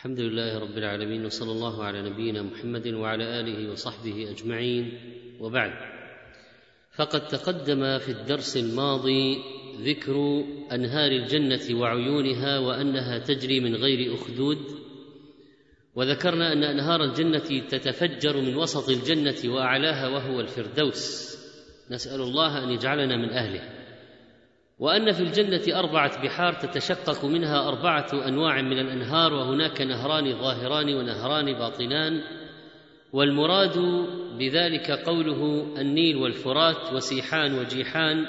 [0.00, 5.00] الحمد لله رب العالمين وصلى الله على نبينا محمد وعلى آله وصحبه أجمعين.
[5.40, 5.72] وبعد
[6.96, 9.38] فقد تقدم في الدرس الماضي
[9.80, 14.58] ذكر أنهار الجنة وعيونها وأنها تجري من غير أخدود
[15.94, 21.36] وذكرنا أن أنهار الجنة تتفجر من وسط الجنة وأعلاها وهو الفردوس.
[21.90, 23.79] نسأل الله أن يجعلنا من أهله.
[24.80, 31.52] وأن في الجنة أربعة بحار تتشقق منها أربعة أنواع من الأنهار وهناك نهران ظاهران ونهران
[31.52, 32.20] باطنان
[33.12, 33.78] والمراد
[34.38, 38.26] بذلك قوله النيل والفرات وسيحان وجيحان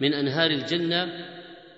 [0.00, 1.08] من أنهار الجنة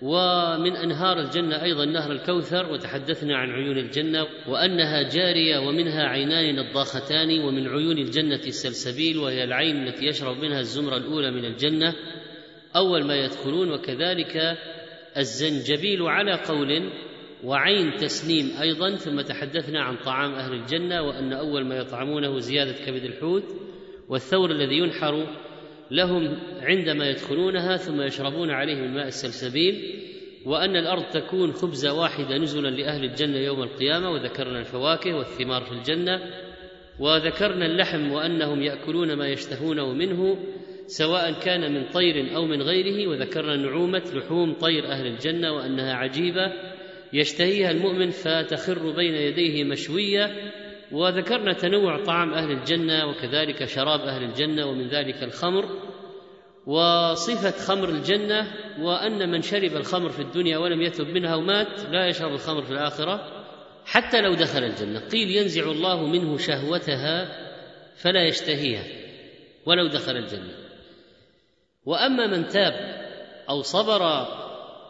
[0.02, 7.40] ومن أنهار الجنة أيضا نهر الكوثر وتحدثنا عن عيون الجنة وأنها جارية ومنها عينان نضاختان
[7.40, 11.94] ومن عيون الجنة السلسبيل وهي العين التي يشرب منها الزمرة الأولى من الجنة.
[12.76, 14.58] أول ما يدخلون وكذلك
[15.16, 16.90] الزنجبيل على قول
[17.44, 23.04] وعين تسنيم أيضا ثم تحدثنا عن طعام أهل الجنة وأن أول ما يطعمونه زيادة كبد
[23.04, 23.44] الحوت
[24.08, 25.26] والثور الذي ينحر
[25.90, 30.00] لهم عندما يدخلونها ثم يشربون عليه من ماء السلسبيل
[30.46, 36.20] وأن الأرض تكون خبزه واحدة نزلا لأهل الجنة يوم القيامة وذكرنا الفواكه والثمار في الجنة
[36.98, 40.38] وذكرنا اللحم وأنهم يأكلون ما يشتهونه منه
[40.98, 46.52] سواء كان من طير أو من غيره وذكرنا نعومة لحوم طير أهل الجنة وأنها عجيبة
[47.12, 50.52] يشتهيها المؤمن فتخر بين يديه مشوية.
[50.92, 55.64] وذكرنا تنوع طعام أهل الجنة وكذلك شراب أهل الجنة ومن ذلك الخمر.
[56.66, 62.32] وصفة خمر الجنة وأن من شرب الخمر في الدنيا ولم يتب منها ومات لا يشرب
[62.32, 63.44] الخمر في الآخرة
[63.84, 64.98] حتى لو دخل الجنة.
[64.98, 67.28] قيل ينزع الله منه شهوتها
[67.96, 68.84] فلا يشتهيها
[69.66, 70.59] ولو دخل الجنة.
[71.86, 73.00] وأما من تاب
[73.48, 74.02] أو صبر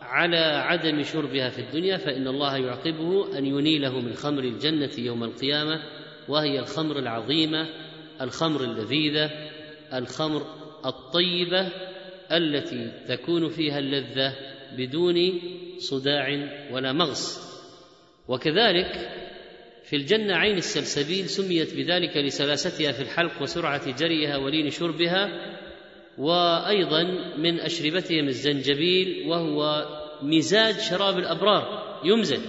[0.03, 5.83] على عدم شربها في الدنيا فإن الله يعقبه أن ينيله من خمر الجنة يوم القيامة
[6.29, 7.69] وهي الخمر العظيمة
[8.21, 9.31] الخمر اللذيذة
[9.95, 10.47] الخمر
[10.85, 11.69] الطيبة
[12.33, 14.35] التي تكون فيها اللذة
[14.77, 15.41] بدون
[15.79, 17.51] صداع ولا مغص.
[18.29, 19.11] وكذلك
[19.85, 25.31] في الجنة عين السلسبيل سميت بذلك لسلاستها في الحلق وسرعة جريها ولين شربها
[26.19, 27.03] وأيضا
[27.39, 29.87] من أشربتهم الزنجبيل وهو
[30.23, 32.43] مزاج شراب الأبرار يمزج.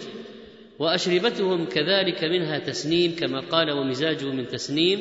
[0.80, 5.00] وأشربتهم كذلك منها تسنيم كما قال ومزاجه من تسنيم.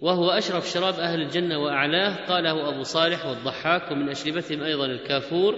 [0.00, 5.54] وهو أشرف شراب أهل الجنة وأعلاه قاله أبو صالح والضحاك ومن أشربتهم أيضا الكافور.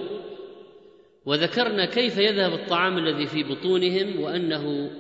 [1.27, 4.91] وذكرنا كيف يذهب الطعام الذي في بطونهم وأنه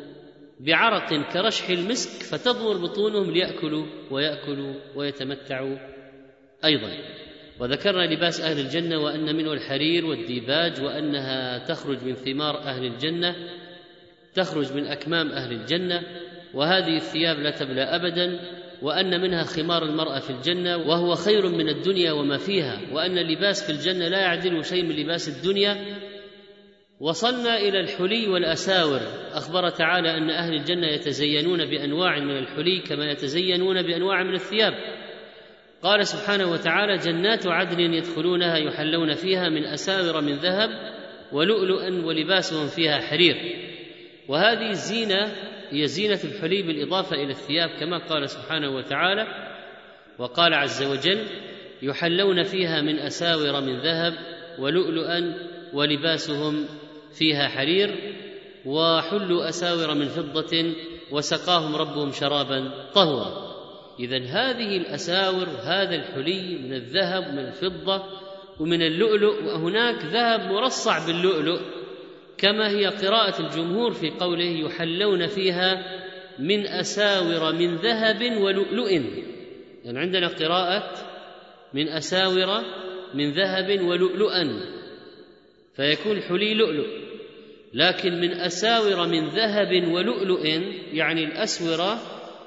[0.60, 5.95] بعرق كرشح المسك فتضمر بطونهم ليأكلوا ويأكلوا ويتمتعوا.
[6.66, 6.90] أيضا.
[7.60, 13.36] وذكرنا لباس أهل الجنة وأن منه الحرير والديباج وأنها تخرج من ثمار أهل الجنة
[14.34, 16.02] تخرج من أكمام أهل الجنة
[16.54, 18.40] وهذه الثياب لا تبلى أبدا
[18.82, 23.72] وأن منها خمار المرأة في الجنة وهو خير من الدنيا وما فيها وأن اللباس في
[23.72, 25.76] الجنة لا يعدل شيء من لباس الدنيا.
[27.00, 29.00] وصلنا إلى الحلي والأساور.
[29.32, 34.74] أخبر تعالى أن أهل الجنة يتزينون بأنواع من الحلي كما يتزينون بأنواع من الثياب.
[35.82, 40.70] قال سبحانه وتعالى جنات عدن يدخلونها يحلون فيها من أساور من ذهب
[41.32, 43.36] ولؤلؤا ولباسهم فيها حرير.
[44.28, 45.32] وهذه الزينة
[45.70, 49.26] هي زينة الحلي بالإضافة إلى الثياب كما قال سبحانه وتعالى
[50.18, 51.26] وقال عز وجل
[51.82, 54.14] يحلون فيها من أساور من ذهب
[54.58, 55.34] ولؤلؤا
[55.72, 56.66] ولباسهم
[57.18, 58.14] فيها حرير
[58.66, 60.74] وحلوا أساور من فضة
[61.10, 63.45] وسقاهم ربهم شرابا طهورا.
[64.00, 68.02] اذا هذه الأساور هذا الحلي من الذهب ومن الفضة
[68.60, 71.60] ومن اللؤلؤ وهناك ذهب مرصع باللؤلؤ
[72.38, 75.82] كما هي قراءة الجمهور في قوله يحلون فيها
[76.38, 78.90] من أساور من ذهب ولؤلؤ.
[79.84, 80.92] يعني عندنا قراءة
[81.74, 82.62] من أساور
[83.14, 84.60] من ذهب ولؤلؤا
[85.76, 86.86] فيكون حلي لؤلؤ
[87.74, 90.46] لكن من أساور من ذهب ولؤلؤ
[90.92, 91.98] يعني الاسوره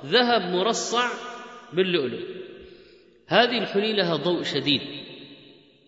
[0.05, 1.28] ذهب مرصع
[1.73, 2.19] باللؤلؤ.
[3.27, 4.81] هذه الحلي لها ضوء شديد.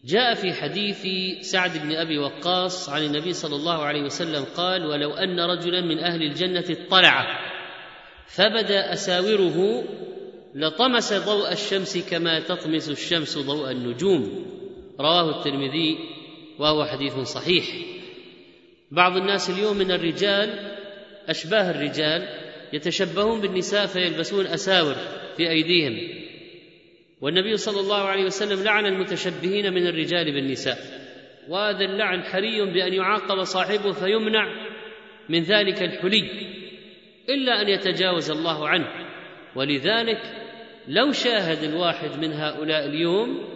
[0.05, 1.07] جاء في حديث
[1.45, 5.99] سعد بن أبي وقاص عن النبي صلى الله عليه وسلم قال ولو أن رجلا من
[5.99, 7.39] أهل الجنة اطلع
[8.27, 9.83] فبدأ أساوره
[10.55, 14.45] لطمس ضوء الشمس كما تطمس الشمس ضوء النجوم.
[14.99, 15.97] رواه الترمذي
[16.59, 17.65] وهو حديث صحيح.
[18.91, 20.49] بعض الناس اليوم من الرجال
[21.27, 22.27] أشباه الرجال
[22.73, 24.95] يتشبهون بالنساء فيلبسون أساور.
[25.37, 26.21] في أيديهم.
[27.21, 30.77] والنبي صلى الله عليه وسلم لعن المتشبهين من الرجال بالنساء.
[31.49, 34.45] وهذا اللعن حري بأن يعاقب صاحبه فيمنع
[35.29, 36.29] من ذلك الحلي
[37.29, 38.87] إلا أن يتجاوز الله عنه.
[39.55, 40.21] ولذلك
[40.87, 43.51] لو شاهد الواحد من هؤلاء اليوم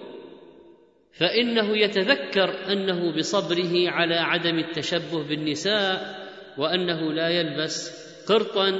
[1.19, 6.15] فإنه يتذكر أنه بصبره على عدم التشبه بالنساء
[6.57, 8.79] وأنه لا يلبس قرطا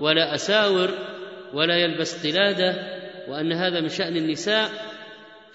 [0.00, 0.88] ولا أساور
[1.54, 2.74] ولا يلبس قلاده
[3.28, 4.70] وان هذا من شان النساء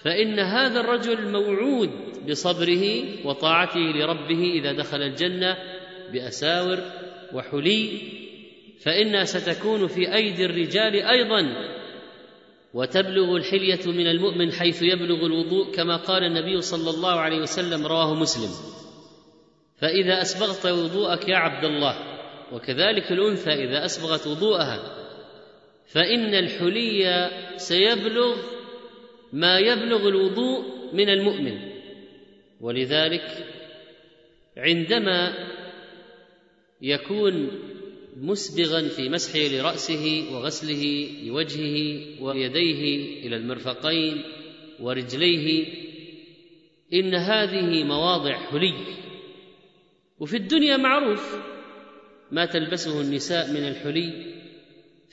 [0.02, 1.90] فان هذا الرجل موعود
[2.30, 5.56] بصبره وطاعته لربه اذا دخل الجنة
[6.12, 6.78] بأساور
[7.34, 7.88] وحلي
[8.80, 11.72] فإنها ستكون في أيدي الرجال أيضا.
[12.74, 18.14] وتبلغ الحلية من المؤمن حيث يبلغ الوضوء كما قال النبي صلى الله عليه وسلم رواه
[18.14, 18.50] مسلم.
[19.76, 21.96] فإذا أسبغت وضوءك يا عبد الله
[22.52, 25.01] وكذلك الأنثى إذا أسبغت وضوءها
[25.92, 28.36] فإن الحلي سيبلغ
[29.32, 31.58] ما يبلغ الوضوء من المؤمن.
[32.60, 33.46] ولذلك
[34.56, 35.48] عندما
[36.82, 37.50] يكون
[38.16, 42.82] مسبغا في مسحه لرأسه وغسله لوجهه ويديه
[43.26, 44.22] إلى المرفقين
[44.80, 45.66] ورجليه
[46.92, 48.74] إن هذه مواضع حلي.
[50.20, 51.36] وفي الدنيا معروف
[52.30, 54.41] ما تلبسه النساء من الحلي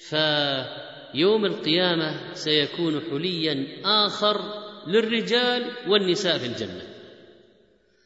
[0.07, 4.41] فيوم القيامة سيكون حليا آخر
[4.87, 6.81] للرجال والنساء في الجنة.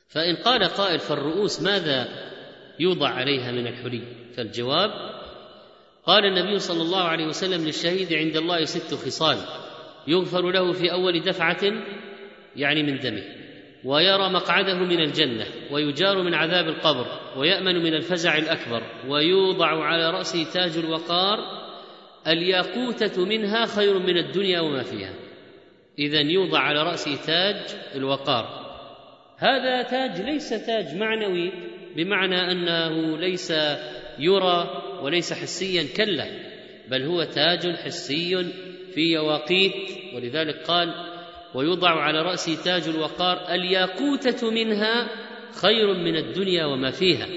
[0.07, 2.07] فإن قال قائل فالرؤوس ماذا
[2.79, 4.01] يوضع عليها من الحلي؟
[4.35, 4.91] فالجواب
[6.05, 9.37] قال النبي صلى الله عليه وسلم للشهيد عند الله ست خصال
[10.07, 11.73] يغفر له في أول دفعة
[12.55, 13.23] يعني من دمه
[13.83, 17.05] ويرى مقعده من الجنة ويجار من عذاب القبر
[17.37, 21.62] ويأمن من الفزع الأكبر ويوضع على رأسه تاج الوقار
[22.27, 25.13] الياقوتة منها خير من الدنيا وما فيها.
[25.99, 28.63] إذا يوضع على رأسه تاج الوقار.
[29.37, 31.51] هذا تاج ليس تاج معنوي
[31.95, 33.53] بمعنى أنه ليس
[34.19, 36.27] يرى وليس حسيا كلا
[36.89, 38.51] بل هو تاج حسي
[38.93, 39.73] في يواقيت.
[40.15, 40.93] ولذلك قال
[41.55, 45.09] ويوضع على رأسه تاج الوقار الياقوتة منها
[45.61, 47.27] خير من الدنيا وما فيها.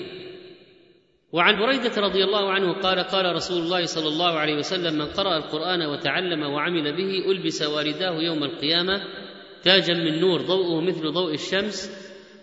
[1.33, 5.37] وعن بريده رضي الله عنه قال قال رسول الله صلى الله عليه وسلم من قرأ
[5.37, 9.03] القرآن وتعلم وعمل به ألبس والداه يوم القيامة
[9.63, 11.91] تاجا من نور ضوءه مثل ضوء الشمس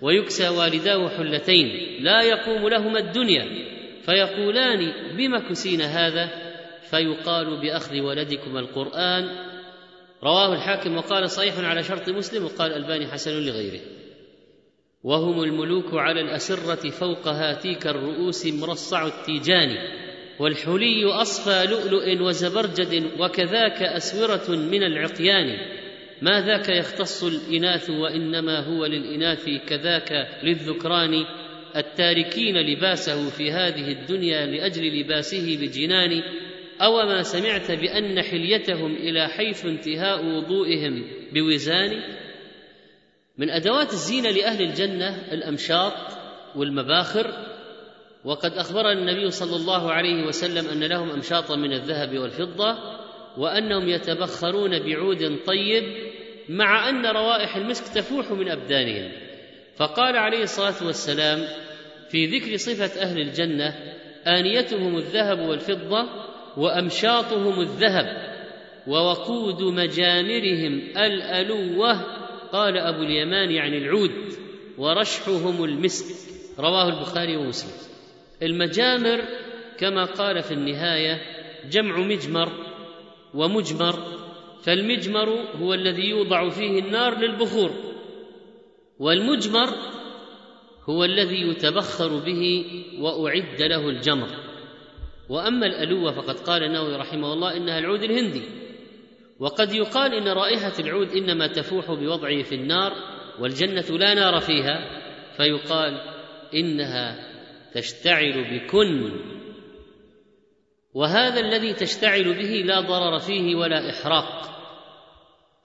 [0.02, 1.68] ويكسى والداه حلتين
[2.04, 3.46] لا يقوم لهما الدنيا
[4.06, 6.30] فيقولان بم كسينا هذا؟
[6.90, 9.30] فيقال بأخذ ولدكما القرآن.
[10.24, 12.46] رواه الحاكم وقال صحيح على شرط مسلم.
[12.46, 13.82] وقال الباني حسن لغيره.
[15.04, 19.78] وهم الملوك على الأسرة فوق هاتيك الرؤوس مرصع التيجان
[20.40, 25.58] والحلي أصفى لؤلؤ وزبرجد وكذاك أسورة من العقيان.
[26.22, 31.26] ما ذاك يختص الإناث وإنما هو للإناث كذاك للذكران.
[31.76, 36.24] التاركين لباسه في هذه الدنيا لأجل لباسه بجنان.
[36.82, 41.04] أو ما سمعت بأن حليتهم إلى حيث انتهاء وضوئهم
[41.34, 42.02] بوزان؟
[43.38, 45.94] من أدوات الزينة لأهل الجنة الأمشاط
[46.56, 47.34] والمباخر
[48.26, 52.78] وقد أخبرنا النبي صلى الله عليه وسلم أن لهم أمشاطا من الذهب والفضة
[53.38, 55.84] وأنهم يتبخرون بعود طيب
[56.50, 59.12] مع أن روائح المسك تفوح من أبدانهم.
[59.76, 61.48] فقال عليه الصلاة والسلام
[62.10, 63.76] في ذكر صفة أهل الجنة
[64.28, 66.10] آنيتهم الذهب والفضة
[66.58, 68.34] وأمشاطهم الذهب
[68.88, 72.23] ووقود مجامرهم الألوة
[72.54, 74.12] قال أبو اليمان يعني العود
[74.78, 76.06] ورشحهم المسك.
[76.60, 77.72] رواه البخاري ومسلم.
[78.44, 79.22] المجامر
[79.78, 81.22] كما قال في النهاية
[81.70, 82.50] جمع مجمر
[83.34, 83.96] ومجمر
[84.64, 85.30] فالمجمر
[85.62, 87.72] هو الذي يوضع فيه النار للبخور
[89.00, 89.70] والمجمر
[90.90, 92.66] هو الذي يتبخر به
[93.00, 94.28] وأعد له الجمر.
[95.30, 98.42] وأما الألوة فقد قال النووي رحمه الله إنها العود الهندي.
[99.44, 102.94] وقد يقال إن رائحة العود إنما تفوح بوضعه في النار
[103.40, 105.04] والجنة لا نار فيها
[105.38, 106.02] فيقال
[106.54, 107.30] إنها
[107.74, 109.12] تشتعل بكن.
[110.94, 114.50] وهذا الذي تشتعل به لا ضرر فيه ولا إحراق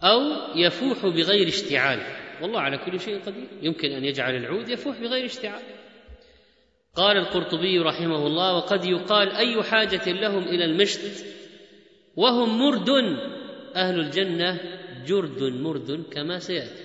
[0.02, 0.20] أو
[0.56, 2.00] يفوح بغير اشتعال.
[2.42, 3.48] والله على كل شيء قدير.
[3.62, 5.62] يمكن أن يجعل العود يفوح بغير اشتعال.
[6.94, 11.24] قال القرطبي رحمه الله وقد يقال أي حاجة لهم إلى المشط
[12.16, 12.88] وهم مرد
[13.76, 14.60] أهل الجنة
[15.06, 16.84] جرد مرد كما سيأتي.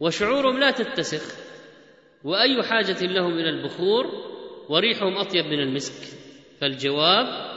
[0.00, 1.34] وشعورهم لا تتسخ
[2.24, 4.06] وأي حاجة لهم إلى البخور
[4.68, 6.18] وريحهم أطيب من المسك.
[6.60, 7.48] فالجواب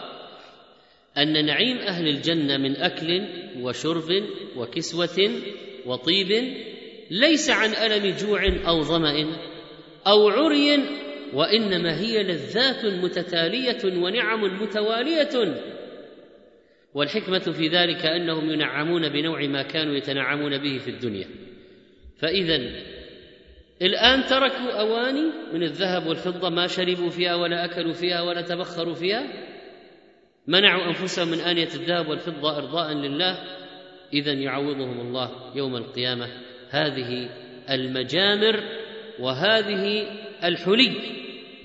[1.17, 3.27] أن نعيم أهل الجنة من أكل
[3.61, 4.23] وشرب
[4.55, 5.31] وكسوة
[5.85, 6.53] وطيب
[7.11, 9.37] ليس عن ألم جوع أو ظمأ
[10.07, 10.79] أو عري
[11.33, 15.55] وإنما هي لذات متتالية ونعم متوالية
[16.93, 21.27] والحكمة في ذلك أنهم ينعمون بنوع ما كانوا يتنعمون به في الدنيا.
[22.17, 22.55] فاذا
[23.81, 29.23] الآن تركوا أواني من الذهب والفضة ما شربوا فيها ولا أكلوا فيها ولا تبخروا فيها.
[30.47, 33.37] منعوا أنفسهم من آنية الذهب والفضة أرضاء لله.
[34.13, 36.27] اذا يعوضهم الله يوم القيامة.
[36.69, 37.29] هذه
[37.69, 38.63] المجامر
[39.19, 40.07] وهذه
[40.43, 40.91] الحلي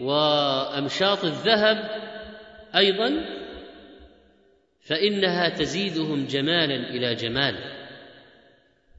[0.01, 1.91] وأمشاط الذهب
[2.77, 3.25] أيضا
[4.87, 7.55] فإنها تزيدهم جمالا إلى جمال.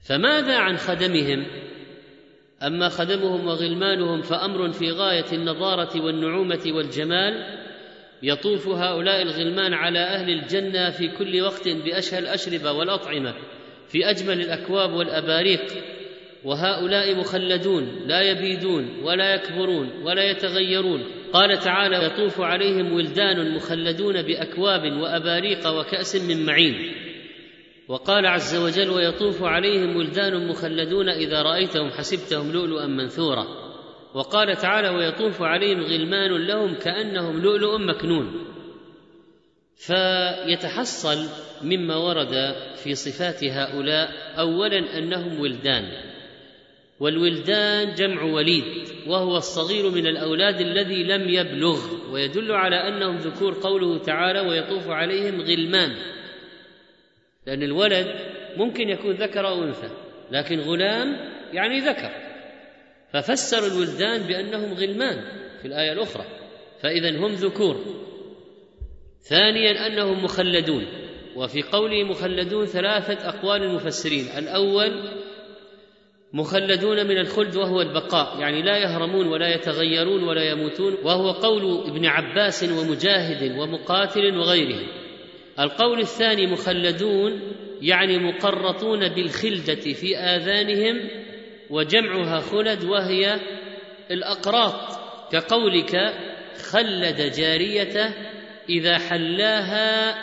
[0.10, 1.46] فماذا عن خدمهم؟
[2.64, 7.58] أما خدمهم وغلمانهم فأمر في غاية النضاره والنعومة والجمال.
[8.24, 13.34] يطوف هؤلاء الغلمان على أهل الجنة في كل وقت باشهى الأشربة والأطعمة
[13.88, 15.66] في أجمل الأكواب والأباريق.
[16.44, 21.04] وهؤلاء مخلدون لا يبيدون ولا يكبرون ولا يتغيرون.
[21.34, 26.94] قال تعالى يطوف عليهم ولدان مخلدون بأكواب وأباريق وكأس من معين.
[27.88, 33.48] وقال عز وجل ويطوف عليهم ولدان مخلدون إذا رأيتهم حسبتهم لؤلؤا منثورا.
[34.14, 38.48] وقال تعالى ويطوف عليهم غلمان لهم كأنهم لؤلؤ مكنون.
[39.76, 41.18] فيتحصل
[41.64, 45.92] مما ورد في صفات هؤلاء اولا أنهم ولدان.
[47.00, 48.87] والولدان جمع وليد.
[49.08, 55.42] وهو الصغير من الأولاد الذي لم يبلغ ويدل على أنهم ذكور قوله تعالى ويطوف عليهم
[55.42, 55.96] غلمان.
[57.46, 58.08] لأن الولد
[58.58, 59.90] ممكن يكون ذكر أو أنثى
[60.32, 61.18] لكن غلام
[61.54, 62.12] يعني ذكر.
[63.14, 65.24] ففسر الولدان بأنهم غلمان
[65.62, 66.26] في الآية الأخرى
[66.82, 67.86] فاذا هم ذكور.
[69.22, 70.86] ثانيا أنهم مخلدون
[71.36, 74.26] وفي قوله مخلدون ثلاثة أقوال المفسرين.
[74.38, 74.92] الأول
[76.34, 82.06] مخلدون من الخلد وهو البقاء يعني لا يهرمون ولا يتغيرون ولا يموتون وهو قول ابن
[82.06, 84.88] عباس ومجاهد ومقاتل وغيرهم.
[85.60, 87.42] القول الثاني مخلدون
[87.82, 91.10] يعني مقرطون بالخلدة في آذانهم
[91.70, 93.40] وجمعها خلد وهي
[94.12, 94.98] الأقراط.
[95.32, 96.14] كقولك
[96.72, 98.14] خلد جاريته
[98.70, 100.18] إذا حلاها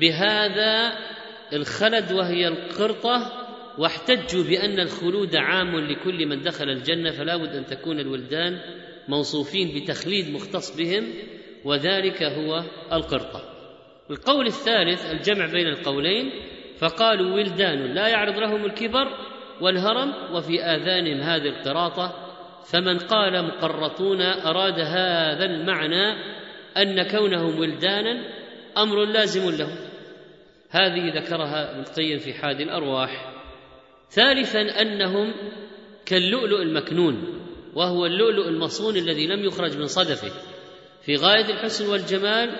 [0.00, 0.98] بهذا
[1.52, 3.43] الخلد وهي القرطة
[3.78, 8.60] واحتجوا بأن الخلود عام لكل من دخل الجنة فلا بد أن تكون الولدان
[9.08, 11.04] موصوفين بتخليد مختص بهم
[11.64, 13.42] وذلك هو القرطة.
[14.10, 16.30] القول الثالث الجمع بين القولين
[16.78, 19.08] فقالوا ولدان لا يعرض لهم الكبر
[19.60, 22.24] والهرم وفي آذانهم هذه القراطة
[22.72, 26.12] فمن قال مقرطون أراد هذا المعنى
[26.76, 28.24] أن كونهم ولدانا
[28.78, 29.76] أمر لازم لهم.
[30.70, 33.33] هذه ذكرها ابن القيم في حاد الأرواح.
[34.14, 35.34] ثالثا أنهم
[36.06, 37.40] كاللؤلؤ المكنون
[37.74, 40.32] وهو اللؤلؤ المصون الذي لم يخرج من صدفه.
[41.02, 42.50] في غاية الحسن والجمال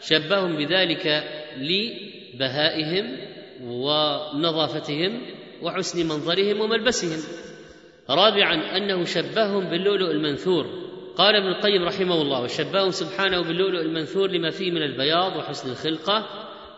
[0.00, 1.24] شبههم بذلك
[1.58, 3.16] لبهائهم
[3.62, 5.20] ونظافتهم
[5.62, 7.20] وحسن منظرهم وملبسهم.
[8.10, 10.66] رابعا أنه شبههم باللؤلؤ المنثور.
[11.16, 16.26] قال ابن القيم رحمه الله وشبههم سبحانه باللؤلؤ المنثور لما فيه من البياض وحسن الخلقة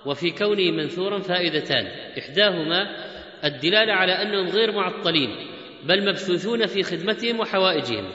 [0.07, 1.87] وفي كونه منثورا فائدتان.
[2.19, 3.15] إحداهما
[3.45, 5.37] الدلالة على أنهم غير معطلين
[5.85, 8.13] بل مبثوثون في خدمتهم وحوائجهم.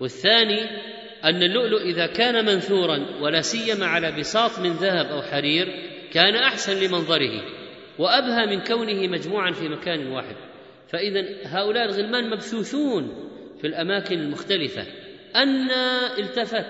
[0.00, 0.60] والثاني
[1.24, 5.68] أن اللؤلؤ إذا كان منثورا ولا سيما على بساط من ذهب أو حرير
[6.12, 7.42] كان أحسن لمنظره
[7.98, 10.36] وأبهى من كونه مجموعا في مكان واحد.
[10.88, 14.86] فاذا هؤلاء الغلمان مبثوثون في الأماكن المختلفة.
[15.36, 15.70] ان
[16.18, 16.66] التفت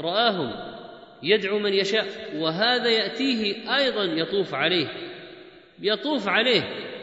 [0.00, 0.52] رآهم
[1.22, 4.86] يدعو من يشاء وهذا يأتيه أيضا يطوف عليه
[5.82, 6.93] يطوف عليه.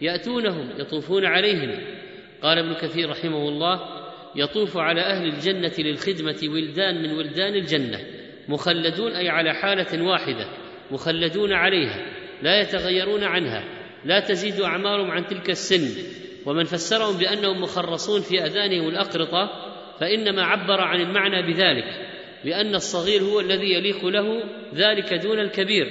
[0.00, 1.70] يأتونهم يطوفون عليهم.
[2.42, 3.80] قال ابن كثير رحمه الله
[4.36, 7.98] يطوف على أهل الجنة للخدمة ولدان من ولدان الجنة
[8.48, 10.46] مخلدون أي على حالة واحدة
[10.90, 12.06] مخلدون عليها
[12.42, 13.64] لا يتغيرون عنها
[14.04, 16.02] لا تزيد أعمارهم عن تلك السن.
[16.46, 19.50] ومن فسرهم بأنهم مخرصون في أذانهم الأقرطة
[20.00, 21.84] فإنما عبر عن المعنى بذلك
[22.44, 24.42] لأن الصغير هو الذي يليق له
[24.74, 25.86] ذلك دون الكبير.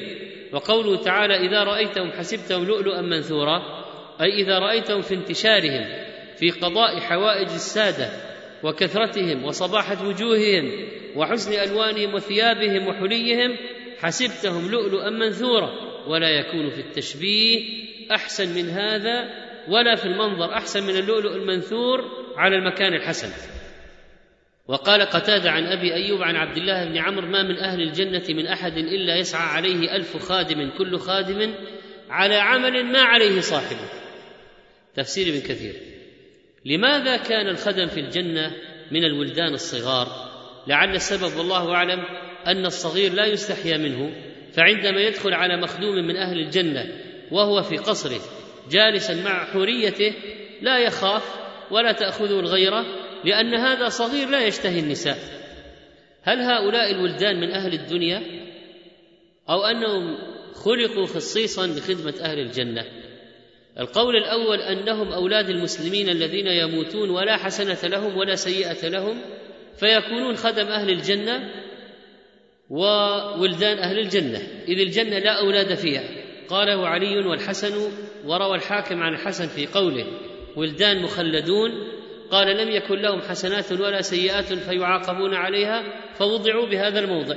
[0.54, 3.80] وقوله تعالى إذا رأيتهم حسبتهم لؤلؤا منثورا
[4.22, 5.86] أي إذا رأيتهم في انتشارهم
[6.38, 8.10] في قضاء حوائج السادة
[8.64, 13.58] وكثرتهم وصباحة وجوههم وحسن ألوانهم وثيابهم وحليهم
[14.00, 15.72] حسبتهم لؤلؤا منثورا
[16.08, 17.60] ولا يكون في التشبيه
[18.12, 19.30] أحسن من هذا
[19.68, 22.02] ولا في المنظر أحسن من اللؤلؤ المنثور
[22.38, 23.30] على المكان الحسن.
[24.68, 28.48] وقال قتادة عن أبي أيوب عن عبد الله بن عمرو ما من أهل الجنة من
[28.48, 31.54] أحد إلا يسعى عليه ألف خادم كل خادم
[32.10, 34.09] على عمل ما عليه صاحبه.
[35.00, 35.75] تفسير ابن كثير.
[36.65, 38.51] لماذا كان الخدم في الجنة
[38.91, 40.29] من الولدان الصغار؟
[40.68, 42.03] لعل السبب والله أعلم
[42.48, 44.12] أن الصغير لا يستحيا منه
[44.53, 46.86] فعندما يدخل على مخدوم من أهل الجنة
[47.32, 48.22] وهو في قصره
[48.72, 50.13] جالسا مع حوريته
[50.62, 51.24] لا يخاف
[51.72, 52.86] ولا تأخذه الغيرة
[53.25, 55.18] لأن هذا صغير لا يشتهي النساء.
[56.24, 58.24] هل هؤلاء الولدان من أهل الدنيا؟
[59.50, 60.18] أو أنهم
[60.53, 62.86] خلقوا خصيصا لخدمه أهل الجنة؟
[63.79, 69.21] القول الأول أنهم أولاد المسلمين الذين يموتون ولا حسنة لهم ولا سيئة لهم
[69.79, 71.51] فيكونون خدم أهل الجنة
[72.69, 74.41] وولدان أهل الجنة.
[74.67, 76.03] إذ الجنة لا أولاد فيها.
[76.50, 77.91] قاله علي والحسن
[78.25, 80.05] وروى الحاكم عن الحسن في قوله
[80.55, 81.71] ولدان مخلدون.
[82.31, 85.83] قال لم يكن لهم حسنات ولا سيئات فيعاقبون عليها
[86.13, 87.36] فوضعوا بهذا الموضع.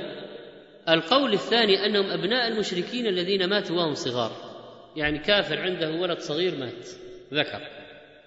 [0.89, 4.52] القول الثاني أنهم أبناء المشركين الذين ماتوا وهم صغار.
[4.95, 6.89] يعني كافر عنده ولد صغير مات
[7.33, 7.61] ذكر.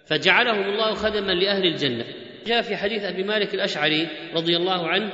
[0.06, 2.04] فجعلهم الله خدما لأهل الجنة.
[2.46, 5.12] جاء في حديث أبي مالك الأشعري رضي الله عنه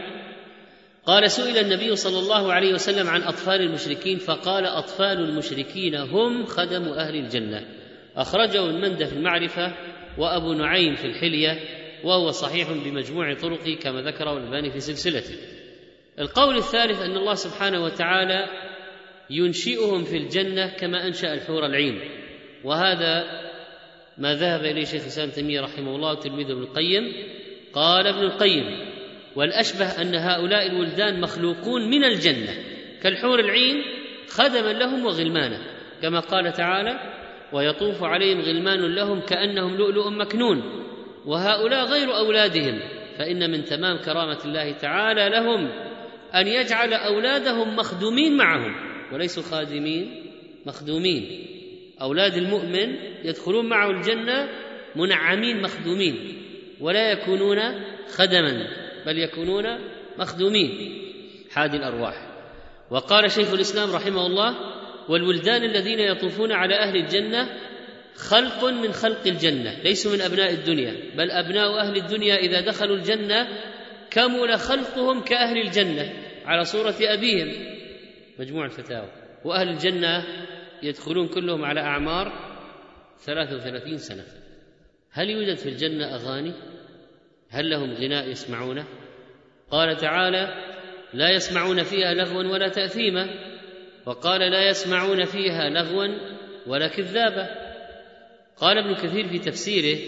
[1.07, 6.83] قال سئل النبي صلى الله عليه وسلم عن أطفال المشركين فقال أطفال المشركين هم خدم
[6.83, 7.65] أهل الجنة.
[8.17, 9.73] أخرجه المنده في المعرفة
[10.19, 11.61] وأبو نعيم في الحلية
[12.05, 15.35] وهو صحيح بمجموع طرقه كما ذكره الباني في سلسلته.
[16.19, 18.47] القول الثالث أن الله سبحانه وتعالى
[19.31, 22.01] ينشئهم في الجنة كما أنشأ الحور العين.
[22.65, 23.25] وهذا
[24.19, 27.13] ما ذهب إليه شيخ الإسلام تيمية رحمه الله وتلميذه ابن القيم.
[27.75, 28.65] قال ابن القيم
[29.37, 32.55] والأشبه أن هؤلاء الولدان مخلوقون من الجنة
[33.03, 33.83] كالحور العين
[34.29, 35.59] خدما لهم وغلمانا
[36.03, 37.01] كما قال تعالى
[37.53, 40.63] ويطوف عليهم غلمان لهم كأنهم لؤلؤ مكنون.
[41.27, 42.81] وهؤلاء غير أولادهم
[43.19, 45.69] فإن من تمام كرامة الله تعالى لهم
[46.35, 48.92] أن يجعل أولادهم مخدومين معهم.
[49.13, 50.27] وليسوا خادمين
[50.67, 51.47] مخدومين.
[52.01, 54.49] أولاد المؤمن يدخلون معه الجنة
[54.97, 56.43] منعمين مخدومين.
[56.81, 57.59] ولا يكونون
[58.09, 58.69] خدما
[59.07, 59.79] بل يكونون
[60.19, 60.99] مخدومين.
[61.51, 62.29] حادي الأرواح.
[62.91, 64.57] وقال شيخ الإسلام رحمه الله
[65.09, 67.49] والولدان الذين يطوفون على أهل الجنة
[68.17, 70.97] خلق من خلق الجنة ليسوا من أبناء الدنيا.
[71.17, 73.49] بل أبناء أهل الدنيا إذا دخلوا الجنة
[74.11, 76.13] كمل خلقهم كأهل الجنة.
[76.45, 77.82] على صورة أبيهم.
[78.43, 79.09] مجموع الفتاوى.
[79.45, 80.25] وأهل الجنة
[80.83, 81.81] يدخلون كلهم على
[83.19, 84.25] ثلاثة وثلاثين سنة.
[85.13, 86.53] هل يوجد في الجنة أغاني؟
[87.51, 88.85] هل لهم غناء يسمعونه؟
[89.71, 90.55] قال تعالى
[91.15, 93.29] لا يسمعون فيها لغوا ولا تأثيما.
[94.07, 96.07] وقال لا يسمعون فيها لغوا
[96.67, 97.49] ولا كذابا.
[98.57, 99.99] قال ابن كثير في تفسيره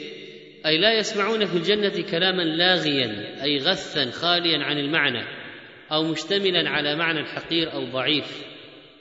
[0.66, 5.43] أي لا يسمعون في الجنة كلاما لاغيا أي غثا خاليا عن المعنى.
[5.92, 8.44] أو مشتملا على معنى حقير أو ضعيف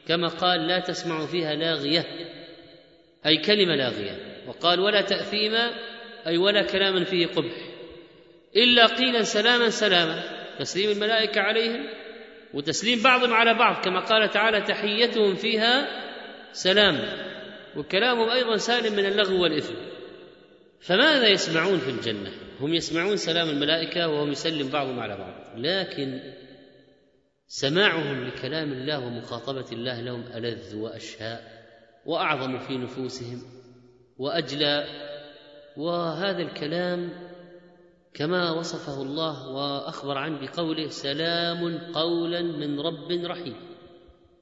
[0.07, 2.05] كما قال لا تسمع فيها لاغية
[3.25, 5.71] أي كلمة لاغية وقال ولا تاثيما
[6.27, 7.73] أي ولا كلاما فيه قبح
[8.55, 10.23] إلا قيلا سلاما سلاما
[10.59, 11.89] تسليم الملائكة عليهم
[12.53, 15.87] وتسليم بعضهم على بعض كما قال تعالى تحيتهم فيها
[16.51, 16.99] سلام
[17.75, 19.73] وكلامهم أيضا سالم من اللغو والإثم.
[20.81, 26.19] فماذا يسمعون في الجنة؟ هم يسمعون سلام الملائكة وهم يسلم بعضهم على بعض لكن
[27.55, 31.65] سماعهم لكلام الله ومخاطبة الله لهم ألذ واشهاء
[32.05, 33.41] وأعظم في نفوسهم
[34.17, 34.85] وأجلى
[35.77, 37.09] وهذا الكلام
[38.13, 43.55] كما وصفه الله وأخبر عنه بقوله سلام قولا من رب رحيم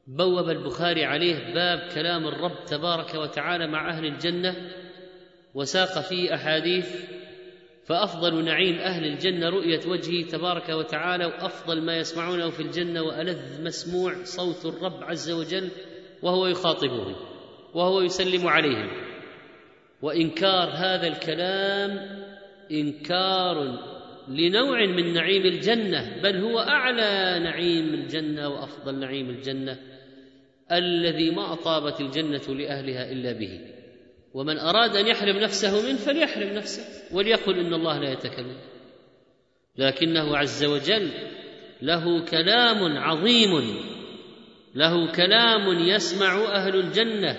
[0.08, 4.56] بوب البخاري عليه باب كلام الرب تبارك وتعالى مع أهل الجنة
[5.54, 7.21] وساق فيه أحاديث
[7.92, 14.14] فأفضل نعيم أهل الجنة رؤية وجهه تبارك وتعالى وأفضل ما يسمعونه في الجنة وألذ مسموع
[14.24, 15.70] صوت الرب عز وجل
[16.22, 17.16] وهو يخاطبهم
[17.74, 18.90] وهو يسلم عليهم.
[20.02, 22.22] وإنكار هذا الكلام
[22.72, 23.80] إنكار
[24.28, 29.80] لنوع من نعيم الجنة بل هو أعلى نعيم الجنة وأفضل نعيم الجنة
[30.72, 33.71] الذي ما أطابت الجنة لأهلها إلا به.
[34.34, 36.84] ومن أراد أن يحرم نفسه منه فليحرم نفسه
[37.16, 38.58] وليقل إن الله لا يتكلم.
[39.78, 41.12] لكنه عز وجل
[41.82, 43.78] له كلام عظيم
[44.76, 47.38] له كلام يسمع أهل الجنة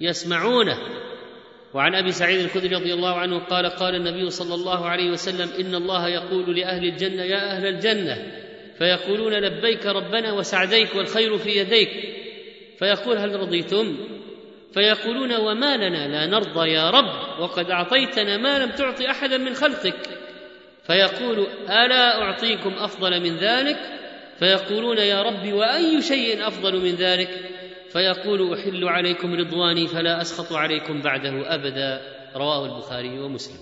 [0.00, 0.78] يسمعونه.
[1.74, 5.74] وعن أبي سعيد الخدري رضي الله عنه قال قال النبي صلى الله عليه وسلم إن
[5.74, 8.42] الله يقول لأهل الجنة يا أهل الجنة
[8.78, 11.90] فيقولون لبيك ربنا وسعديك والخير في يديك.
[12.78, 13.96] فيقول هل رضيتم؟
[14.74, 20.08] فيقولون وما لنا لا نرضى يا رب وقد أعطيتنا ما لم تعط أحدا من خلقك.
[20.86, 23.78] فيقول ألا أعطيكم أفضل من ذلك؟
[24.38, 27.30] فيقولون يا رب وأي شيء أفضل من ذلك؟
[27.92, 32.02] فيقول أحل عليكم رضواني فلا أسخط عليكم بعده أبدا.
[32.36, 33.60] رواه البخاري ومسلم.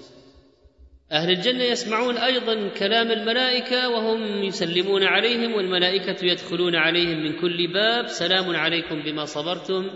[1.13, 8.07] أهل الجنة يسمعون أيضا كلام الملائكة وهم يسلمون عليهم والملائكة يدخلون عليهم من كل باب.
[8.07, 9.91] سلام عليكم بما صبرتم.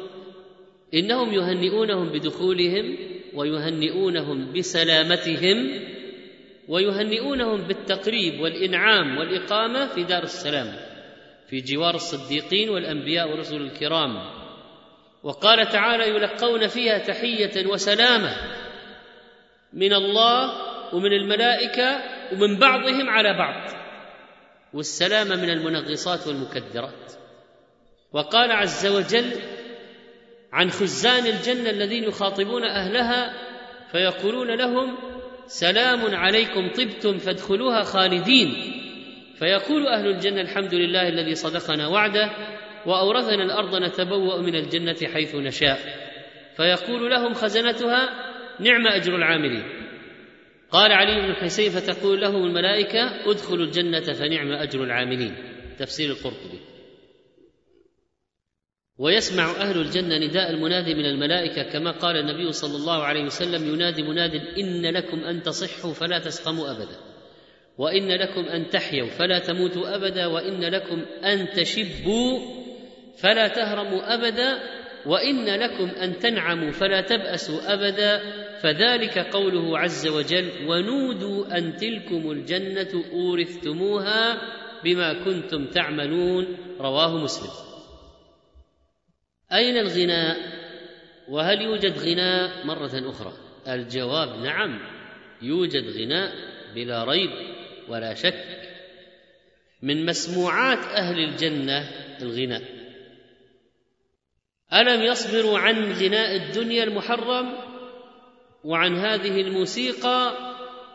[0.95, 2.97] إنهم يهنئونهم بدخولهم
[3.35, 5.71] ويهنئونهم بسلامتهم
[6.69, 10.77] ويهنئونهم بالتقريب والإنعام والإقامة في دار السلام
[11.49, 14.41] في جوار الصديقين والأنبياء والرسل الكرام.
[15.23, 18.37] وقال تعالى يلقون فيها تحية وسلامة
[19.73, 20.53] من الله
[20.95, 23.71] ومن الملائكة ومن بعضهم على بعض
[24.75, 27.13] والسلامه من المنغصات والمكدرات.
[28.13, 29.33] وقال عز وجل
[30.53, 33.35] عن خزان الجنة الذين يخاطبون أهلها
[33.93, 34.99] فيقولون لهم
[35.47, 38.55] سلام عليكم طبتم فادخلوها خالدين.
[39.39, 42.31] فيقول أهل الجنة الحمد لله الذي صدقنا وعده
[42.87, 45.79] وأورثنا الأرض نتبوأ من الجنة حيث نشاء.
[46.57, 49.65] فيقول لهم خزنتها نعم أجر العاملين.
[50.71, 55.35] قال علي بن الحسين فتقول لهم الملائكة ادخلوا الجنة فنعم أجر العاملين.
[55.79, 56.70] تفسير القرطبي.
[59.01, 64.03] ويسمع أهل الجنة نداء المنادي من الملائكة كما قال النبي صلى الله عليه وسلم ينادي
[64.03, 66.97] مناد إن لكم أن تصحوا فلا تسقموا أبدا
[67.79, 72.41] وإن لكم أن تحيوا فلا تموتوا أبدا وإن لكم أن تشبوا
[73.23, 74.59] فلا تهرموا أبدا
[75.07, 78.21] وإن لكم أن تنعموا فلا تبأسوا أبدا
[78.63, 84.41] فذلك قوله عز وجل ونودوا أن تلكم الجنة أورثتموها
[84.85, 86.47] بما كنتم تعملون
[86.81, 87.70] رواه مسلم.
[89.53, 90.37] أين الغناء؟
[91.29, 93.33] وهل يوجد غناء مرة أخرى؟
[93.69, 94.81] الجواب نعم
[95.43, 96.33] يوجد غناء
[96.75, 97.31] بلا ريب
[97.89, 98.45] ولا شك.
[99.83, 101.91] من مسموعات أهل الجنة
[102.23, 102.63] الغناء.
[104.73, 107.55] ألم يصبروا عن غناء الدنيا المحرم؟
[108.65, 110.35] وعن هذه الموسيقى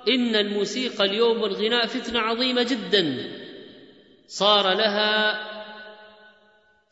[0.08, 3.32] إن الموسيقى اليوم والغناء فتنة عظيمة جدا.
[4.28, 5.55] صار لها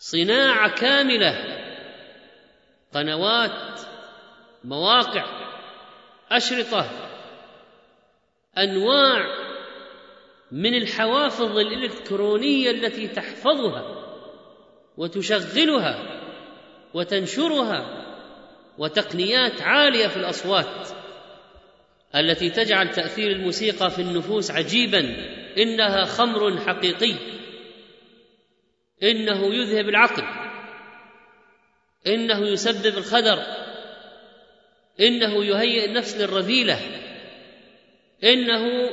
[0.03, 1.35] صناعة كاملة
[2.93, 3.79] قنوات
[4.63, 5.25] مواقع
[6.31, 6.89] أشرطة
[8.57, 9.25] أنواع
[10.51, 13.83] من الحوافظ الإلكترونية التي تحفظها
[14.97, 16.21] وتشغلها
[16.93, 18.05] وتنشرها
[18.77, 20.89] وتقنيات عالية في الأصوات
[22.15, 24.99] التي تجعل تأثير الموسيقى في النفوس عجيبا
[25.57, 27.42] إنها خمر حقيقي.
[29.03, 30.23] إنه يذهب العقل
[32.07, 33.43] إنه يسبب الخدر
[34.99, 36.79] إنه يهيئ النفس للرذيلة
[38.23, 38.89] إنه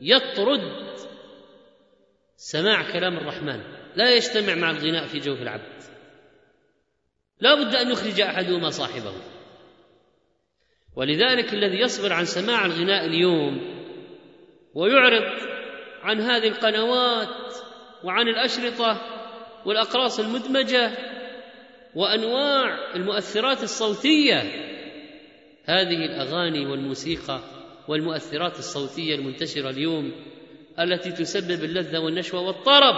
[0.00, 0.84] يطرد.
[2.36, 3.60] سماع كلام الرحمن
[3.96, 5.82] لا يجتمع مع الغناء في جوف العبد.
[7.40, 9.14] لا بد أن يخرج أحدهما صاحبه.
[10.96, 13.84] ولذلك الذي يصبر عن سماع الغناء اليوم
[14.74, 15.38] ويعرض
[16.02, 17.43] عن هذه القنوات
[18.04, 19.00] وعن الأشرطة
[19.64, 20.90] والأقراص المدمجة
[21.94, 24.42] وأنواع المؤثرات الصوتية.
[25.64, 27.40] هذه الأغاني والموسيقى
[27.88, 30.12] والمؤثرات الصوتية المنتشرة اليوم
[30.80, 32.94] التي تسبب اللذة والنشوة والطرب.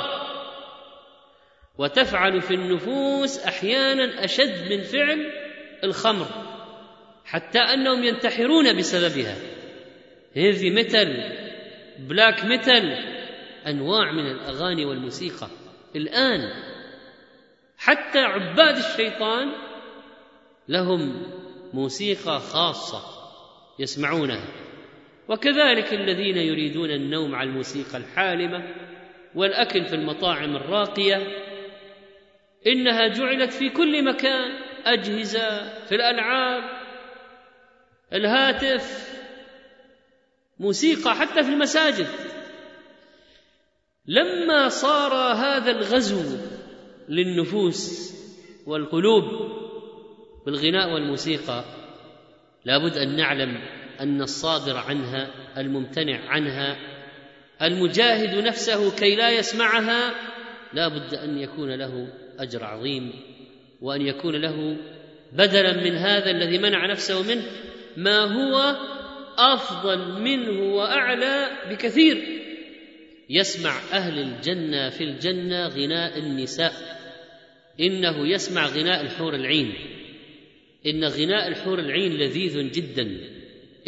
[1.79, 5.33] وتفعل في النفوس أحيانا أشد من فعل
[5.85, 6.27] الخمر
[7.25, 9.37] حتى أنهم ينتحرون بسببها.
[10.35, 11.33] heavy metal
[11.99, 13.16] black metal
[13.67, 15.49] أنواع من الأغاني والموسيقى.
[15.97, 16.51] الآن
[17.79, 19.53] حتى عباد الشيطان
[20.69, 21.33] لهم
[21.75, 23.03] موسيقى خاصة
[23.79, 24.49] يسمعونها.
[25.29, 28.75] وكذلك الذين يريدون النوم على الموسيقى الحالمة
[29.35, 31.17] والأكل في المطاعم الراقية
[32.67, 34.51] إنها جعلت في كل مكان
[34.85, 36.63] أجهزة في الألعاب
[38.13, 39.17] الهاتف
[40.61, 42.07] موسيقى حتى في المساجد.
[44.09, 46.37] لما صار هذا الغزو
[47.09, 48.13] للنفوس
[48.67, 49.25] والقلوب
[50.47, 51.65] بالغناء والموسيقى
[52.65, 53.59] لابد أن نعلم
[54.01, 56.77] أن الصادر عنها الممتنع عنها
[57.63, 60.15] المجاهد نفسه كي لا يسمعها
[60.73, 63.13] لا بد أن يكون له أجر عظيم
[63.81, 64.77] وأن يكون له
[65.33, 67.45] بدلا من هذا الذي منع نفسه منه
[67.97, 68.77] ما هو
[69.39, 72.46] أفضل منه وأعلى بكثير.
[73.31, 76.73] يسمع أهل الجنة في الجنة غناء النساء.
[77.81, 79.75] إنه يسمع غناء الحور العين.
[80.87, 83.21] إن غناء الحور العين لذيذ جدا.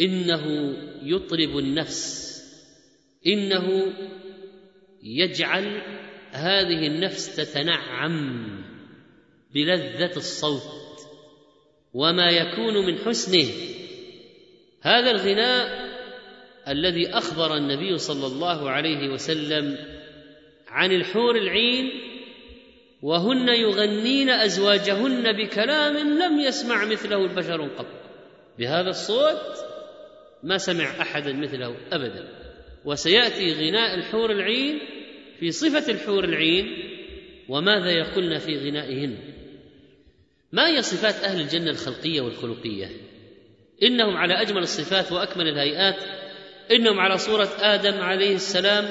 [0.01, 0.73] إنه
[1.03, 2.29] يطرب النفس.
[3.27, 3.93] إنه
[5.03, 5.81] يجعل
[6.31, 8.45] هذه النفس تتنعم
[9.53, 10.99] بلذة الصوت.
[11.93, 13.45] وما يكون من حسنه.
[14.81, 15.88] هذا الغناء
[16.69, 19.77] الذي أخبر النبي صلى الله عليه وسلم
[20.67, 21.91] عن الحور العين
[23.01, 27.85] وهن يغنين أزواجهن بكلام لم يسمع مثله البشر قط.
[28.59, 29.41] بهذا الصوت
[30.43, 32.27] ما سمع احدا مثله أبدا.
[32.85, 34.79] وسيأتي غناء الحور العين
[35.39, 36.67] في صفة الحور العين
[37.49, 39.17] وماذا يقولن في غنائهن؟
[40.51, 42.87] ما هي صفات أهل الجنة الخلقية والخلقية؟
[43.83, 45.95] إنهم على أجمل الصفات وأكمل الهيئات
[46.71, 48.85] إنهم على صورة آدم عليه السلام.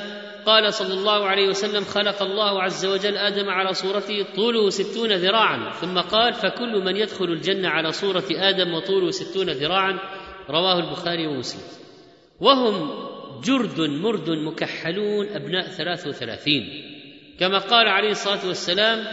[0.47, 5.71] قال صلى الله عليه وسلم خلق الله عز وجل آدم على صورته طوله ستون ذراعا.
[5.81, 9.99] ثم قال فكل من يدخل الجنة على صورة آدم وطوله ستون ذراعا.
[10.51, 11.63] رواه البخاري ومسلم.
[12.41, 12.91] وهم
[13.45, 16.63] جرد مرد مكحلون أبناء ثلاث وثلاثين.
[17.41, 19.05] كما قال عليه الصلاة والسلام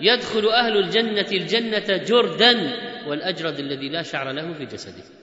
[0.00, 2.52] يدخل أهل الجنة الجنة جردا
[3.06, 5.21] والأجرد الذي لا شعر له في جسده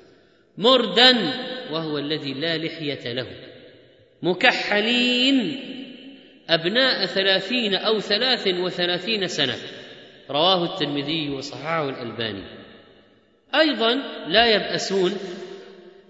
[0.59, 1.33] مردا
[1.71, 3.27] وهو الذي لا لحية له.
[4.21, 5.65] مكحلين
[6.49, 9.55] أبناء ثلاثين أو ثلاث وثلاثين سنة.
[10.29, 12.43] رواه الترمذي وصححه الألباني.
[13.55, 13.93] أيضا
[14.27, 15.11] لا يبأسون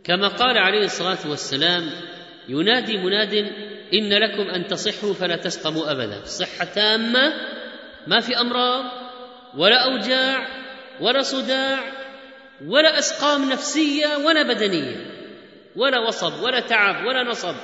[0.03, 1.89] كما قال عليه الصلاة والسلام
[2.49, 3.33] ينادي مناد
[3.93, 6.23] إن لكم أن تصحوا فلا تسقموا أبدا.
[6.25, 7.33] صحة تامة
[8.07, 8.85] ما في أمراض
[9.57, 10.47] ولا أوجاع
[11.01, 11.98] ولا صداع
[12.67, 14.95] ولا أسقام نفسية ولا بدنية
[15.75, 17.55] ولا وصب ولا تعب ولا نصب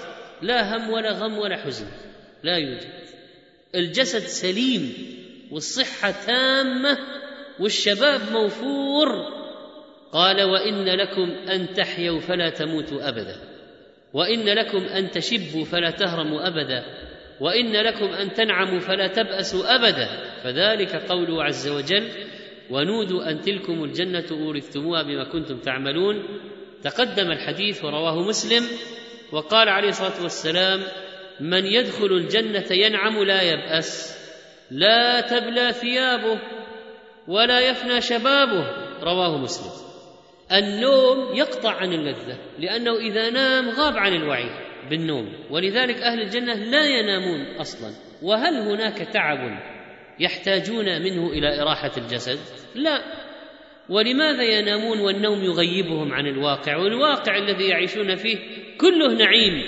[0.41, 1.85] لا هم ولا غم ولا حزن
[2.43, 2.89] لا يوجد.
[3.75, 4.93] الجسد سليم
[5.51, 6.97] والصحة تامة
[7.59, 9.07] والشباب موفور.
[10.11, 13.35] قال وإن لكم أن تحيوا فلا تموتوا أبدا
[14.13, 16.83] وإن لكم أن تشبوا فلا تهرموا أبدا
[17.39, 20.07] وإن لكم أن تنعموا فلا تبأسوا أبدا.
[20.43, 22.09] فذلك قوله عز وجل
[22.71, 26.23] ونودوا أن تلكم الجنة أورثتموها بما كنتم تعملون.
[26.83, 28.63] تقدم الحديث ورواه مسلم
[29.31, 30.79] وقال عليه الصلاة والسلام
[31.39, 34.17] من يدخل الجنة ينعم لا يبأس
[34.71, 36.39] لا تبلى ثيابه
[37.27, 38.85] ولا يفنى شبابه.
[39.03, 39.71] رواه مسلم.
[40.51, 44.49] النوم يقطع عن اللذة لأنه إذا نام غاب عن الوعي
[44.89, 47.91] بالنوم ولذلك أهل الجنة لا ينامون أصلا.
[48.21, 49.74] وهل هناك تعب؟
[50.19, 52.39] يحتاجون منه إلى إراحة الجسد؟
[52.75, 53.01] لا.
[53.89, 58.37] ولماذا ينامون والنوم يغيبهم عن الواقع؟ والواقع الذي يعيشون فيه
[58.77, 59.63] كله نعيم.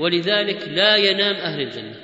[0.00, 1.96] ولذلك لا ينام أهل الجنة.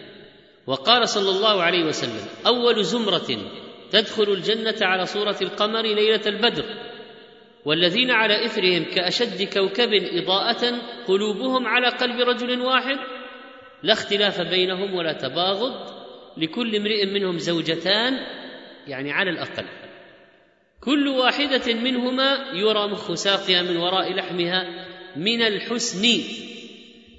[0.67, 3.51] وقال صلى الله عليه وسلم أول زمرة
[3.91, 6.65] تدخل الجنة على صورة القمر ليلة البدر.
[7.65, 10.79] والذين على إثرهم كأشد كوكب إضاءة
[11.09, 12.97] قلوبهم على قلب رجل واحد.
[13.83, 15.96] لا اختلاف بينهم ولا تباغض.
[16.37, 18.15] لكل امرئ منهم زوجتان
[18.87, 19.65] يعني على الأقل.
[20.81, 26.05] كل واحدة منهما يرى مخ ساقها من وراء لحمها من الحسن.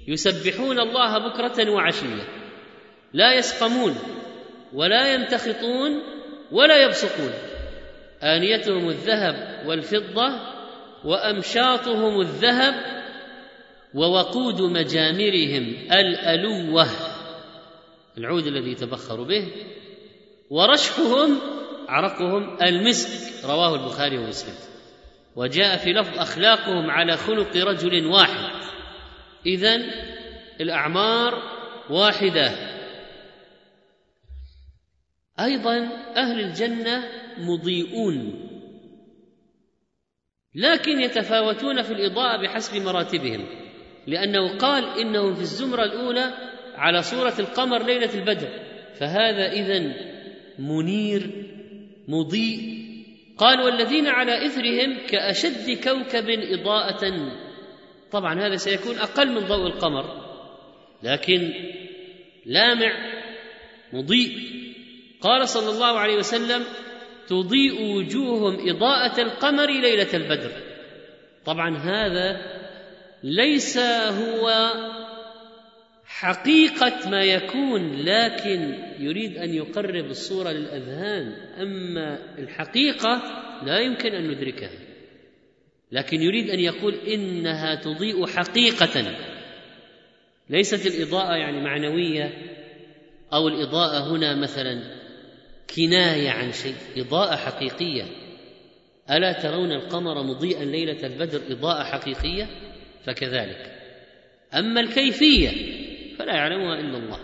[0.08, 2.28] يسبحون الله بكرة وعشية.
[3.12, 3.94] لا يسقمون
[4.72, 6.02] ولا يمتخطون
[6.52, 7.32] ولا يبصقون.
[8.22, 10.40] آنيتهم الذهب والفضة
[11.04, 12.74] وأمشاطهم الذهب
[13.94, 16.86] ووقود مجامرهم الألوة.
[18.18, 19.52] العود الذي يتبخر به
[20.50, 21.40] ورشحهم
[21.88, 24.54] عرقهم المسك رواه البخاري ومسلم.
[25.36, 28.50] وجاء في لفظ أخلاقهم على خلق رجل واحد.
[29.46, 29.90] إذن
[30.60, 31.42] الأعمار
[31.90, 32.50] واحدة.
[35.40, 35.76] أيضا
[36.16, 37.04] أهل الجنة
[37.38, 38.48] مضيئون.
[40.54, 43.46] لكن يتفاوتون في الإضاءة بحسب مراتبهم.
[44.06, 46.47] لأنه قال إنهم في الزمرة الأولى
[46.78, 48.48] على صورة القمر ليلة البدر.
[48.94, 49.94] فهذا إذن
[50.58, 51.46] منير
[52.08, 52.78] مضيء.
[53.38, 57.32] قال والذين على إثرهم كأشد كوكب إضاءة.
[58.10, 60.04] طبعا هذا سيكون أقل من ضوء القمر
[61.02, 61.52] لكن
[62.46, 62.92] لامع
[63.92, 64.32] مضيء.
[65.20, 66.64] قال صلى الله عليه وسلم
[67.28, 70.50] تضيء وجوههم إضاءة القمر ليلة البدر.
[71.44, 72.40] طبعا هذا
[73.22, 74.48] ليس هو
[76.08, 81.32] حقيقة ما يكون لكن يريد أن يقرب الصورة للأذهان.
[81.62, 83.22] أما الحقيقة
[83.64, 84.70] لا يمكن أن ندركها.
[85.92, 89.16] لكن يريد أن يقول إنها تضيء حقيقة.
[90.50, 92.32] ليست الإضاءة يعني معنوية
[93.32, 94.82] أو الإضاءة هنا مثلا
[95.76, 98.04] كناية عن شيء إضاءة حقيقية.
[99.10, 102.46] ألا ترون القمر مضيئا ليلة البدر إضاءة حقيقية؟
[103.04, 103.72] فكذلك.
[104.54, 105.87] أما الكيفية
[106.18, 107.18] فلا يعلمها إلا الله.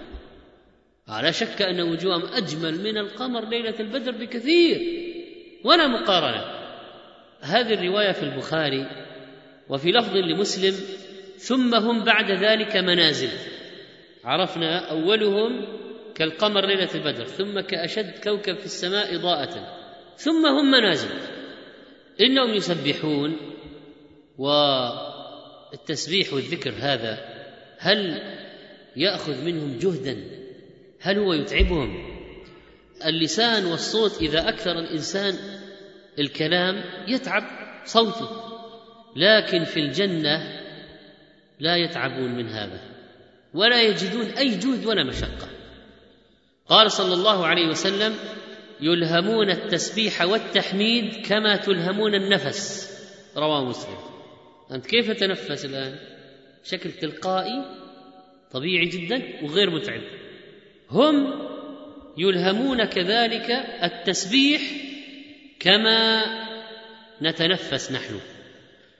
[1.22, 4.80] لا شك أن وجوههم أجمل من القمر ليلة البدر بكثير
[5.64, 6.44] ولا مقارنة.
[7.40, 8.86] هذه الرواية في البخاري
[9.68, 10.74] وفي لفظ لمسلم
[11.36, 13.30] ثم هم بعد ذلك منازل.
[14.24, 15.66] عرفنا أولهم
[16.14, 19.78] كالقمر ليلة البدر ثم كأشد كوكب في السماء إضاءة
[20.16, 21.10] ثم هم منازل.
[22.20, 23.36] إنهم يسبحون
[25.74, 27.18] والتسبيح والذكر هذا
[27.78, 28.22] هل
[28.96, 30.16] يأخذ منهم جهدا.
[31.00, 32.14] هل هو يتعبهم؟
[33.06, 35.34] اللسان والصوت إذا أكثر الإنسان
[36.18, 37.42] الكلام يتعب
[37.84, 38.28] صوته.
[39.16, 40.60] لكن في الجنة
[41.60, 42.80] لا يتعبون من هذا
[43.54, 45.48] ولا يجدون أي جهد ولا مشقة.
[46.68, 48.14] قال صلى الله عليه وسلم
[48.80, 52.94] يلهمون التسبيح والتحميد كما تلهمون النفس.
[53.36, 53.98] رواه مسلم.
[54.70, 55.98] أنت كيف تنفس الآن؟
[56.64, 57.83] بشكل تلقائي
[58.52, 60.02] طبيعي جدا وغير متعب.
[60.90, 61.32] هم
[62.18, 63.50] يلهمون كذلك
[63.82, 64.62] التسبيح
[65.60, 66.24] كما
[67.22, 68.20] نتنفس نحن.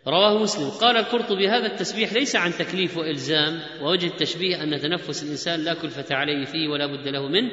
[0.07, 0.71] رواه مسلم.
[0.71, 6.15] قال القرطبي هذا التسبيح ليس عن تكليف وإلزام ووجه التشبيه أن تنفس الإنسان لا كلفة
[6.15, 7.51] عليه فيه ولا بد له منه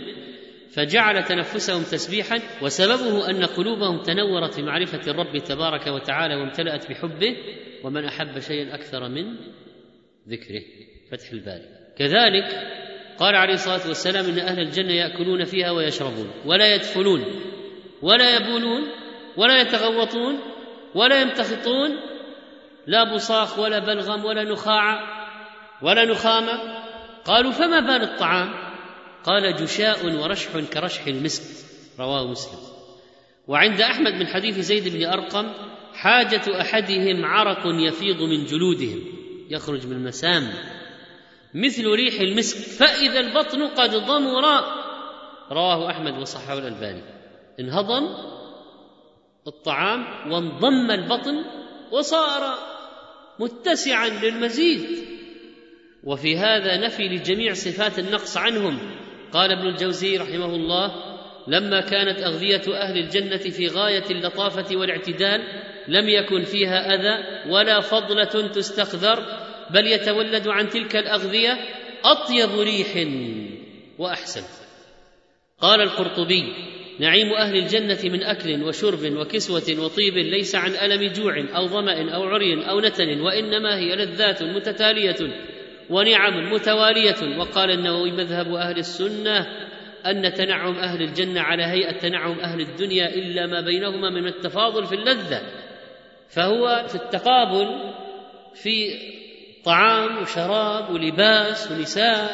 [0.71, 7.38] فجعل تنفسهم تسبيحا وسببه أن قلوبهم تنورت بمعرفه الرب تبارك وتعالى وامتلأت بحبه
[7.84, 9.36] ومن أحب شيئا أكثر من
[10.30, 10.62] ذكره.
[11.12, 11.80] فتح الباري.
[12.01, 12.45] كذلك
[13.19, 17.25] قال عليه الصلاة والسلام إن أهل الجنة يأكلون فيها ويشربون ولا يدفنون
[18.01, 18.87] ولا يبولون
[19.37, 20.39] ولا يتغوطون
[20.95, 21.89] ولا يمتخطون
[22.87, 24.99] لا بصاخ ولا بلغم ولا نخاع
[25.81, 26.81] ولا نخامة.
[27.25, 28.53] قالوا فما بال الطعام؟
[29.23, 31.43] قال جشاء ورشح كرشح المسك
[31.99, 32.59] رواه مسلم.
[33.47, 35.53] وعند أحمد من حديث زيد بن أرقم
[35.93, 39.03] حاجة أحدهم عرق يفيض من جلودهم
[39.49, 40.53] يخرج من المسام.
[41.53, 44.45] مثل ريح المسك فإذا البطن قد ضمر.
[45.51, 47.01] رواه أحمد وصححه الألباني.
[47.59, 48.07] انهضم
[49.47, 51.45] الطعام وانضم البطن
[51.91, 52.57] وصار
[53.39, 54.87] متسعا للمزيد.
[56.03, 58.79] وفي هذا نفي لجميع صفات النقص عنهم.
[59.33, 61.11] قال ابن الجوزي رحمه الله
[61.47, 65.41] لما كانت أغذية أهل الجنة في غاية اللطافة والاعتدال
[65.87, 71.57] لم يكن فيها أذى ولا فضلة تستقذر بل يتولد عن تلك الأغذية
[72.03, 73.07] أطيب ريح
[73.97, 74.43] وأحسن.
[75.60, 76.53] قال القرطبي
[76.99, 82.23] نعيم أهل الجنة من أكل وشرب وكسوة وطيب ليس عن ألم جوع أو ظمأ أو
[82.23, 85.15] عري أو نتن وإنما هي لذات متتالية
[85.89, 87.38] ونعم متوالية.
[87.38, 89.47] وقال النووي مذهب أهل السنة
[90.05, 94.95] أن تنعم أهل الجنة على هيئة تنعم أهل الدنيا إلا ما بينهما من التفاضل في
[94.95, 95.41] اللذة
[96.29, 97.93] فهو في التقابل
[98.55, 98.93] في
[99.65, 102.32] طعام وشراب ولباس ونساء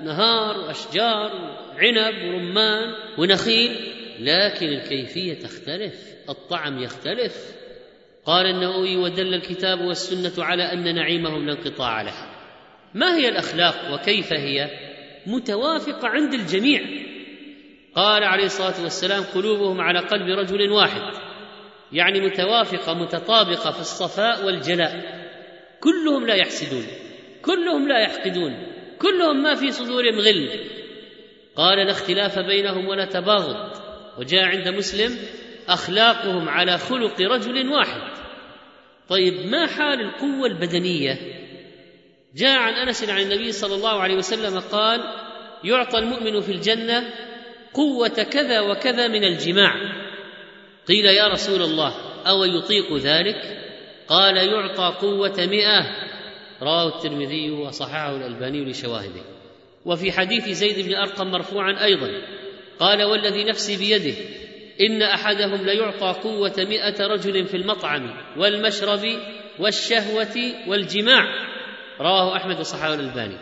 [0.00, 1.30] ونهار وأشجار
[1.74, 5.94] وعنب ورمان ونخيل لكن الكيفية تختلف
[6.28, 7.54] الطعم يختلف.
[8.26, 12.14] قال النووي ودل الكتاب والسنة على أن نعيمهم لا انقطاع له.
[12.94, 14.70] ما هي الأخلاق وكيف هي؟
[15.26, 16.80] متوافقة عند الجميع.
[17.94, 21.02] قال عليه الصلاة والسلام قلوبهم على قلب رجل واحد.
[21.92, 25.23] يعني متوافقة متطابقة في الصفاء والجلاء.
[25.84, 26.86] كلهم لا يحسدون
[27.42, 28.66] كلهم لا يحقدون
[28.98, 30.48] كلهم ما في صدورهم غل.
[31.56, 33.70] قال لا اختلاف بينهم ولا تباغض
[34.18, 35.18] وجاء عند مسلم
[35.68, 38.00] أخلاقهم على خلق رجل واحد.
[39.08, 41.18] طيب ما حال القوة البدنية؟
[42.34, 45.00] جاء عن أنس عن النبي صلى الله عليه وسلم قال
[45.64, 47.10] يعطى المؤمن في الجنة
[47.74, 49.74] قوة كذا وكذا من الجماع.
[50.88, 51.94] قيل يا رسول الله
[52.26, 53.63] أو يطيق ذلك؟
[54.08, 55.80] قال يعطى قوة مئة.
[56.62, 59.22] رواه الترمذي وصححه الألباني لشواهده.
[59.84, 62.10] وفي حديث زيد بن أرقم مرفوعا أيضا.
[62.78, 64.16] قال والذي نفسي بيده
[64.80, 69.00] إن أحدهم ليعطى قوة مائه رجل في المطعم والمشرب
[69.58, 70.36] والشهوة
[70.68, 71.24] والجماع.
[72.00, 73.36] رواه أحمد وصححه الألباني.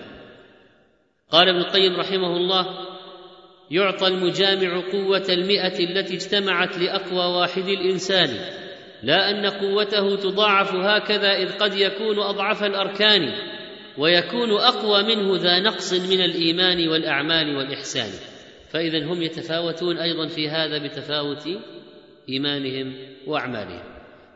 [1.31, 2.67] قال ابن القيم رحمه الله
[3.71, 8.29] يعطى المجامع قوة المئة التي اجتمعت لأقوى واحد الإنسان.
[9.03, 13.33] لا أن قوته تضاعف هكذا إذ قد يكون أضعف الأركان
[13.99, 18.11] ويكون أقوى منه ذا نقص من الإيمان والأعمال والإحسان.
[18.71, 21.49] فإذا هم يتفاوتون أيضا في هذا بتفاوت
[22.29, 22.95] إيمانهم
[23.27, 23.83] وأعمالهم.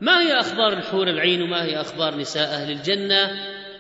[0.00, 3.30] ما هي أخبار الحور العين وما هي أخبار نساء أهل الجنة؟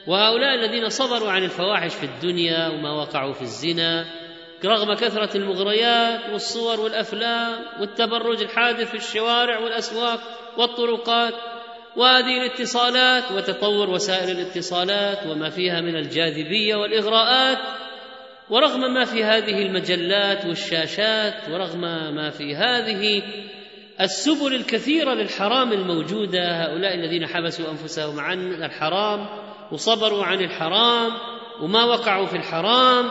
[0.06, 4.04] وهؤلاء الذين صبروا عن الفواحش في الدنيا وما وقعوا في الزنا
[4.64, 10.20] رغم كثرة المغريات والصور والأفلام والتبرج الحادث في الشوارع والأسواق
[10.58, 11.34] والطرقات
[11.96, 17.58] وهذه الاتصالات وتطور وسائل الاتصالات وما فيها من الجاذبية والإغراءات
[18.50, 21.80] ورغم ما في هذه المجلات والشاشات ورغم
[22.14, 23.22] ما في هذه
[24.00, 29.26] السبل الكثيرة للحرام الموجودة هؤلاء الذين حبسوا أنفسهم عن الحرام
[29.72, 31.12] وصبروا عن الحرام
[31.60, 33.06] وما وقعوا في الحرام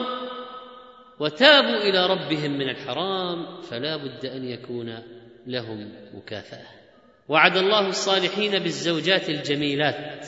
[1.20, 5.00] وتابوا إلى ربهم من الحرام فلا بد أن يكون
[5.48, 6.74] لهم مكافأة.
[7.30, 10.28] وعد الله الصالحين بالزوجات الجميلات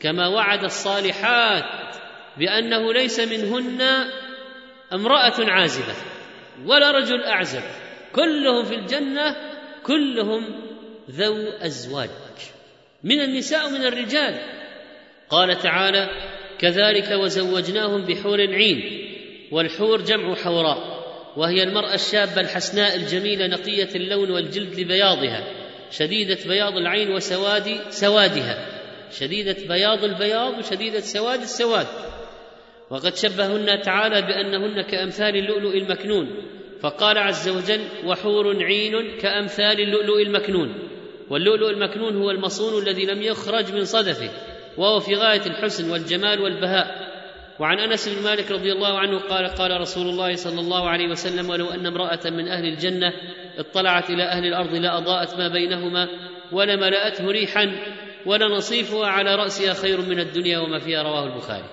[0.00, 1.96] كما وعد الصالحات
[2.38, 3.82] بأنه ليس منهن
[4.92, 5.94] امرأة عازبة
[6.66, 7.62] ولا رجل أعزب
[8.12, 9.36] كلهم في الجنة
[9.82, 10.44] كلهم
[11.10, 12.10] ذو أزواج
[13.04, 14.34] من النساء ومن الرجال.
[15.30, 16.08] قال تعالى
[16.58, 19.06] كذلك وزوجناهم بحور عين
[19.52, 20.96] والحور جمع حوراء
[21.36, 25.44] وهي المرأة الشابة الحسناء الجميلة نقية اللون والجلد لبياضها.
[25.90, 28.80] شديدة بياض العين وسواد سوادها.
[29.10, 31.86] شديدة بياض البياض وشديدة سواد السواد.
[32.90, 36.56] وقد شبههن تعالى بأنهن كأمثال اللؤلؤ المكنون.
[36.80, 40.74] فقال عز وجل وحور عين كأمثال اللؤلؤ المكنون
[41.30, 44.30] واللؤلؤ المكنون هو المصون الذي لم يخرج من صدفه
[44.76, 47.05] وهو في غاية الحسن والجمال والبهاء.
[47.60, 51.50] وعن أنس بن مالك رضي الله عنه قال قال رسول الله صلى الله عليه وسلم
[51.50, 53.12] ولو أن امرأة من أهل الجنة
[53.58, 56.08] اطلعت إلى أهل الأرض لاضاءت ما بينهما
[56.52, 57.72] ولملاته ريحا
[58.26, 61.64] ولنصيفها على رأسها خير من الدنيا وما فيها رواه البخاري.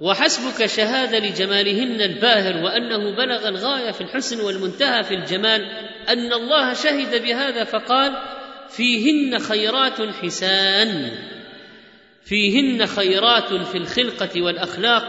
[0.00, 5.66] وحسبك شهادة لجمالهن الباهر وأنه بلغ الغاية في الحسن والمنتهى في الجمال
[6.08, 8.12] أن الله شهد بهذا فقال
[8.68, 11.10] فيهن خيرات حسان.
[12.24, 15.02] فيهن خيرات في الخلقة والأخلاق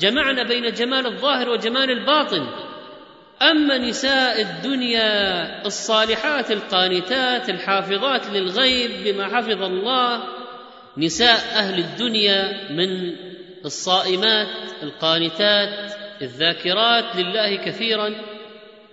[0.00, 2.46] جمعنا بين جمال الظاهر وجمال الباطن.
[3.42, 10.22] أما نساء الدنيا الصالحات القانتات الحافظات للغيب بما حفظ الله
[10.96, 13.16] نساء أهل الدنيا من
[13.64, 14.48] الصائمات
[14.82, 18.14] القانتات الذاكرات لله كثيرا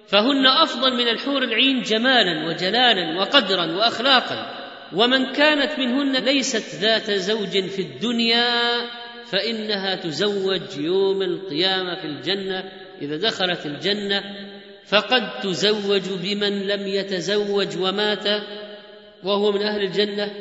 [0.07, 4.66] فهن أفضل من الحور العين جمالا وجلالا وقدرا واخلاقا.
[4.93, 8.81] ومن كانت منهن ليست ذات زوج في الدنيا
[9.31, 12.71] فإنها تزوج يوم القيامة في الجنة
[13.01, 14.23] إذا دخلت الجنة
[14.85, 18.25] فقد تزوج بمن لم يتزوج ومات
[19.23, 20.31] وهو من أهل الجنة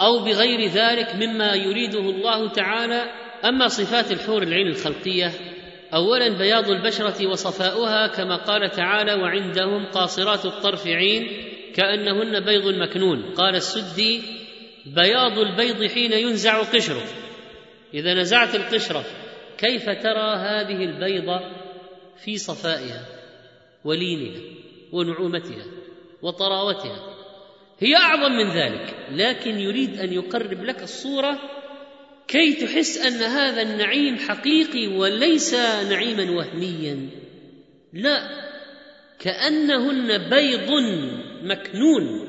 [0.00, 3.02] أو بغير ذلك مما يريده الله تعالى.
[3.44, 5.32] أما صفات الحور العين الخلقية
[5.94, 13.34] اولا بياض البشرة وصفاؤها كما قال تعالى وعندهم قاصرات الطرف عين كأنهن بيض مكنون.
[13.34, 14.22] قال السدي
[14.86, 17.04] بياض البيض حين ينزع قشره.
[17.94, 19.04] إذا نزعت القشرة
[19.58, 21.40] كيف ترى هذه البيضه
[22.24, 23.06] في صفائها
[23.84, 24.40] ولينها
[24.92, 25.64] ونعومتها
[26.22, 27.16] وطراوتها؟
[27.78, 31.38] هي أعظم من ذلك لكن يريد أن يقرب لك الصورة
[32.28, 35.54] كي تحس أن هذا النعيم حقيقي وليس
[35.90, 37.08] نعيما وهميا.
[37.92, 38.28] لا
[39.18, 40.70] كأنهن بيض
[41.42, 42.28] مكنون.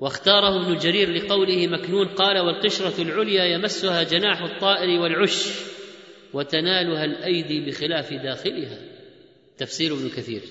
[0.00, 5.48] واختاره ابن جرير لقوله مكنون قال والقشرة العليا يمسها جناح الطائر والعش
[6.32, 8.78] وتنالها الأيدي بخلاف داخلها.
[9.58, 10.42] تفسير ابن كثير.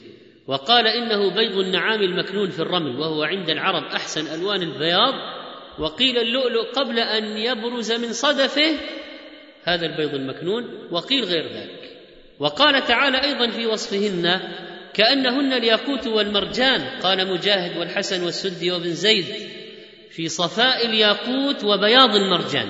[0.48, 5.14] وقال إنه بيض النعام المكنون في الرمل وهو عند العرب أحسن ألوان البياض.
[5.80, 8.80] وقيل اللؤلؤ قبل أن يبرز من صدفه
[9.64, 11.80] هذا البيض المكنون وقيل غير ذلك.
[12.40, 14.40] وقال تعالى أيضا في وصفهن
[15.00, 19.26] كأنهن الياقوت والمرجان قال مجاهد والحسن والسدي وابن زيد
[20.12, 22.70] في صفاء الياقوت وبياض المرجان.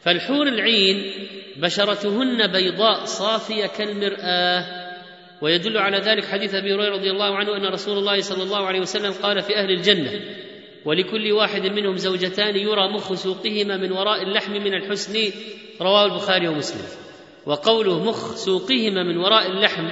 [0.00, 1.12] فالحور العين
[1.56, 4.64] بشرتهن بيضاء صافية كالمرآة.
[5.42, 8.80] ويدل على ذلك حديث أبي هريرة رضي الله عنه أن رسول الله صلى الله عليه
[8.80, 10.20] وسلم قال في أهل الجنة
[10.84, 15.32] ولكل واحد منهم زوجتان يرى مخ سوقهما من وراء اللحم من الحسن
[15.80, 16.86] رواه البخاري ومسلم.
[17.46, 19.88] وقوله مخ سوقهما من وراء اللحم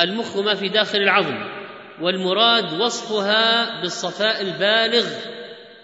[0.00, 1.60] المخ ما في داخل العظم
[2.00, 5.06] والمراد وصفها بالصفاء البالغ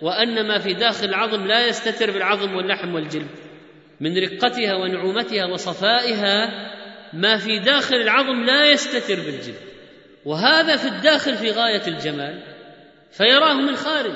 [0.02, 3.30] وأن ما في داخل العظم لا يستتر بالعظم واللحم والجلد.
[4.00, 6.48] من رقتها ونعومتها وصفائها
[7.12, 9.60] ما في داخل العظم لا يستتر بالجلد.
[10.24, 12.42] وهذا في الداخل في غاية الجمال
[13.10, 14.14] فيراه من خارج.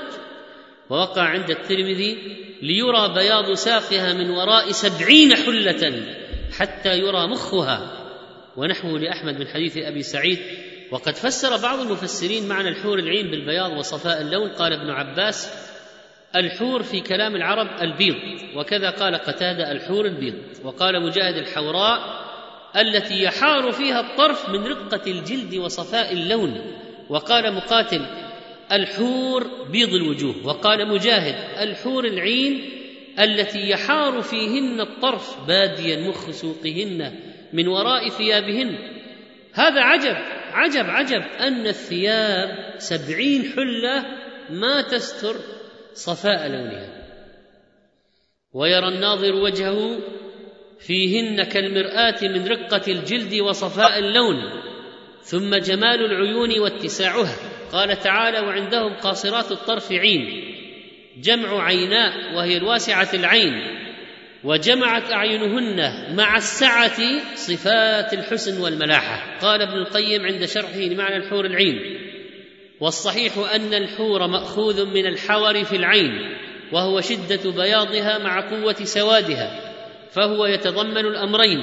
[0.91, 6.03] ووقع عند الترمذي ليرى بياض ساقها من وراء سبعين حلة
[6.59, 8.00] حتى يرى مخها.
[8.61, 10.39] ونحوه لأحمد من حديث أبي سعيد.
[10.91, 14.49] وقد فسر بعض المفسرين معنى الحور العين بالبياض وصفاء اللون.
[14.51, 15.53] قال ابن عباس
[16.37, 18.17] الحور في كلام العرب البيض.
[18.57, 20.35] وكذا قال قتادة الحور البيض.
[20.65, 22.01] وقال مجاهد الحوراء
[22.77, 26.61] التي يحار فيها الطرف من رقة الجلد وصفاء اللون.
[27.09, 28.07] وقال مقاتل
[28.73, 30.35] الحور بيض الوجوه.
[30.45, 32.71] وقال مجاهد الحور العين
[33.19, 38.79] التي يحار فيهن الطرف باديا مخ سوقهن من وراء ثيابهن.
[39.53, 40.17] هذا عجب
[40.53, 44.07] عجب عجب أن الثياب سبعين حلة
[44.51, 45.37] ما تستر
[45.95, 47.07] صفاء لونها.
[48.53, 49.99] ويرى الناظر وجهه
[50.81, 54.37] فيهن كالمرآة من رقة الجلد وصفاء اللون
[55.23, 57.37] ثم جمال العيون واتساعها.
[57.73, 60.55] قال تعالى وعندهم قاصرات الطرف عين
[61.17, 63.81] جمع عيناء وهي الواسعة العين.
[64.45, 67.01] وجمعت أعينهن مع السعة
[67.35, 69.39] صفات الحسن والملاحة.
[69.39, 72.01] قال ابن القيم عند شرحه لمعنى الحور العين.
[72.81, 76.37] والصحيح أن الحور مأخوذ من الحور في العين
[76.73, 79.73] وهو شدة بياضها مع قوة سوادها
[80.13, 81.61] فهو يتضمن الأمرين.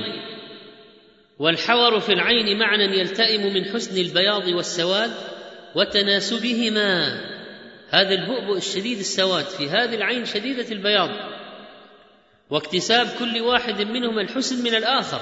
[1.40, 5.12] والحور في العين معنى يلتئم من حسن البياض والسواد
[5.76, 7.22] وتناسبهما.
[7.90, 11.10] هذا البؤبؤ الشديد السواد في هذه العين شديدة البياض.
[12.50, 15.22] واكتساب كل واحد منهما الحسن من الآخر.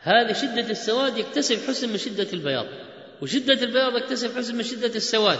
[0.00, 2.66] هذه شدة السواد يكتسب حسن من شدة البياض
[3.22, 5.38] وشدة البياض يكتسب حسن من شدة السواد.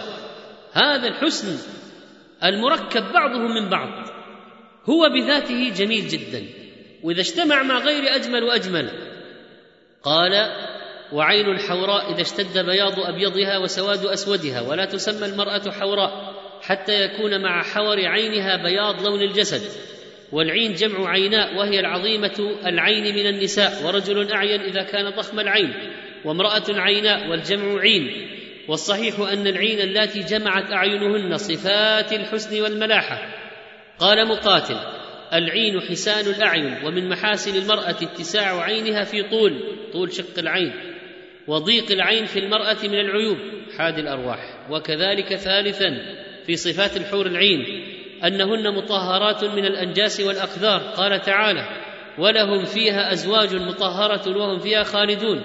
[0.72, 1.58] هذا الحسن
[2.44, 4.08] المركب بعضه من بعض
[4.84, 6.44] هو بذاته جميل جدا.
[7.02, 8.90] وإذا اجتمع مع غير أجمل وأجمل
[10.02, 10.32] قال
[11.12, 17.62] وعين الحوراء إذا اشتد بياض أبيضها وسواد أسودها ولا تسمى المرأة حوراء حتى يكون مع
[17.62, 19.62] حور عينها بياض لون الجسد.
[20.32, 25.74] والعين جمع عيناء وهي العظيمة العين من النساء ورجل أعين إذا كان ضخم العين
[26.24, 28.28] وامرأة عيناء والجمع عين.
[28.68, 33.34] والصحيح أن العين اللاتي جمعت أعينهن صفات الحسن والملاحة.
[33.98, 34.76] قال مقاتل
[35.32, 39.52] العين حسان الأعين ومن محاسن المرأة اتساع عينها في طول
[39.92, 40.72] طول شق العين.
[41.46, 43.38] وضيق العين في المرأة من العيوب
[43.78, 44.70] حاد الأرواح.
[44.70, 45.90] وكذلك ثالثا
[46.46, 47.84] في صفات الحور العين.
[48.24, 51.64] أنهن مطهرات من الأنجاس والاقذار قال تعالى
[52.18, 55.42] ولهم فيها أزواج مطهرة وهم فيها خالدون.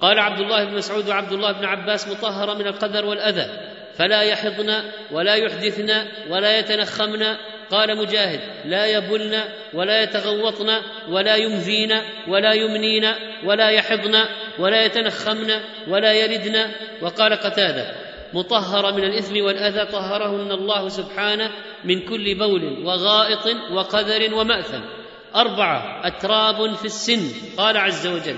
[0.00, 3.46] قال عبد الله بن مسعود وعبد الله بن عباس مطهرة من القدر والأذى
[3.94, 4.82] فلا يحضن
[5.12, 5.90] ولا يحدثن
[6.30, 7.36] ولا يتنخمن.
[7.70, 9.42] قال مجاهد لا يبلن
[9.74, 11.92] ولا يتغوطن ولا يمذين
[12.28, 13.12] ولا يمنين
[13.44, 14.24] ولا يحضن
[14.58, 15.50] ولا يتنخمن
[15.88, 16.70] ولا يردن.
[17.02, 21.50] وقال قتادة مطهر من الإثم والأذى طهرهن الله سبحانه
[21.84, 24.80] من كل بول وغائط وقذر ومأثم.
[25.36, 28.36] أربعة أتراب في السن قال عز وجل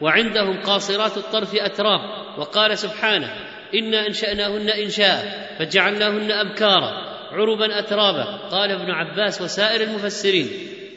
[0.00, 2.00] وعندهم قاصرات الطرف أتراب
[2.38, 3.30] وقال سبحانه
[3.74, 7.12] إنا أنشأناهن إنشاء فجعلناهن أبكارا.
[7.32, 10.48] عربا اترابا قال ابن عباس وسائر المفسرين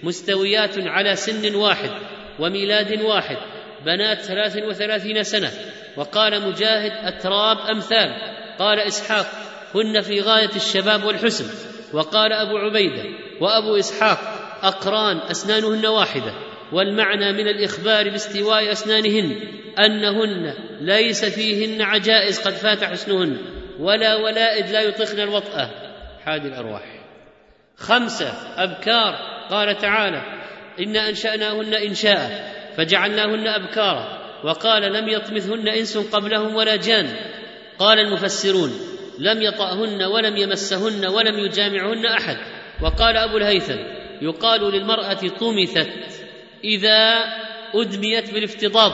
[0.04, 1.90] مستويات على سن واحد
[2.40, 3.38] وميلاد واحد
[3.86, 5.52] بنات ثلاث وثلاثين سنة.
[5.98, 8.14] وقال مجاهد أتراب امثال
[8.60, 9.26] قال إسحاق
[9.76, 11.46] هن في غاية الشباب والحسن.
[11.94, 13.04] وقال أبو عبيدة
[13.42, 14.20] وأبو إسحاق
[14.64, 16.34] أقران أسنانهن واحدة.
[16.72, 19.40] والمعنى من الإخبار باستواء أسنانهن
[19.80, 23.38] أنهن ليس فيهن عجائز قد فات حسنهن
[23.80, 25.70] ولا ولائد لا يطخن الوطأة
[26.26, 27.00] حاد الأرواح.
[27.78, 29.36] خمسة أبكار.
[29.50, 30.22] قال تعالى
[30.80, 34.25] إنا أنشأناهن إنشاء فجعلناهن أبكارا.
[34.46, 37.08] وقال لم يطمثهن إنس قبلهم ولا جان.
[37.80, 38.72] قال المفسرون
[39.20, 42.38] لم يطأهن ولم يمسهن ولم يجامعهن أحد.
[42.82, 43.80] وقال أبو الهيثم
[44.22, 46.24] يقال للمرأة طمثت
[46.64, 47.26] إذا
[47.74, 48.92] أدميت بالافتضاض.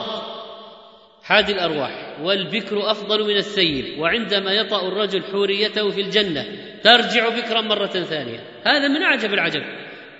[1.23, 6.45] حاد الأرواح والبكر أفضل من الثيب وعندما يطأ الرجل حوريته في الجنة
[6.83, 8.39] ترجع بكرا مرة ثانية.
[8.65, 9.61] هذا من أعجب العجب.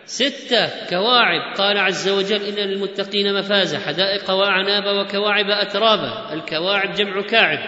[0.06, 1.58] ستة كواعب.
[1.58, 6.34] قال عز وجل إن للمتقين مفازة حدائق وأعناب وكواعب أترابا.
[6.34, 7.60] الكواعب جمع كاعب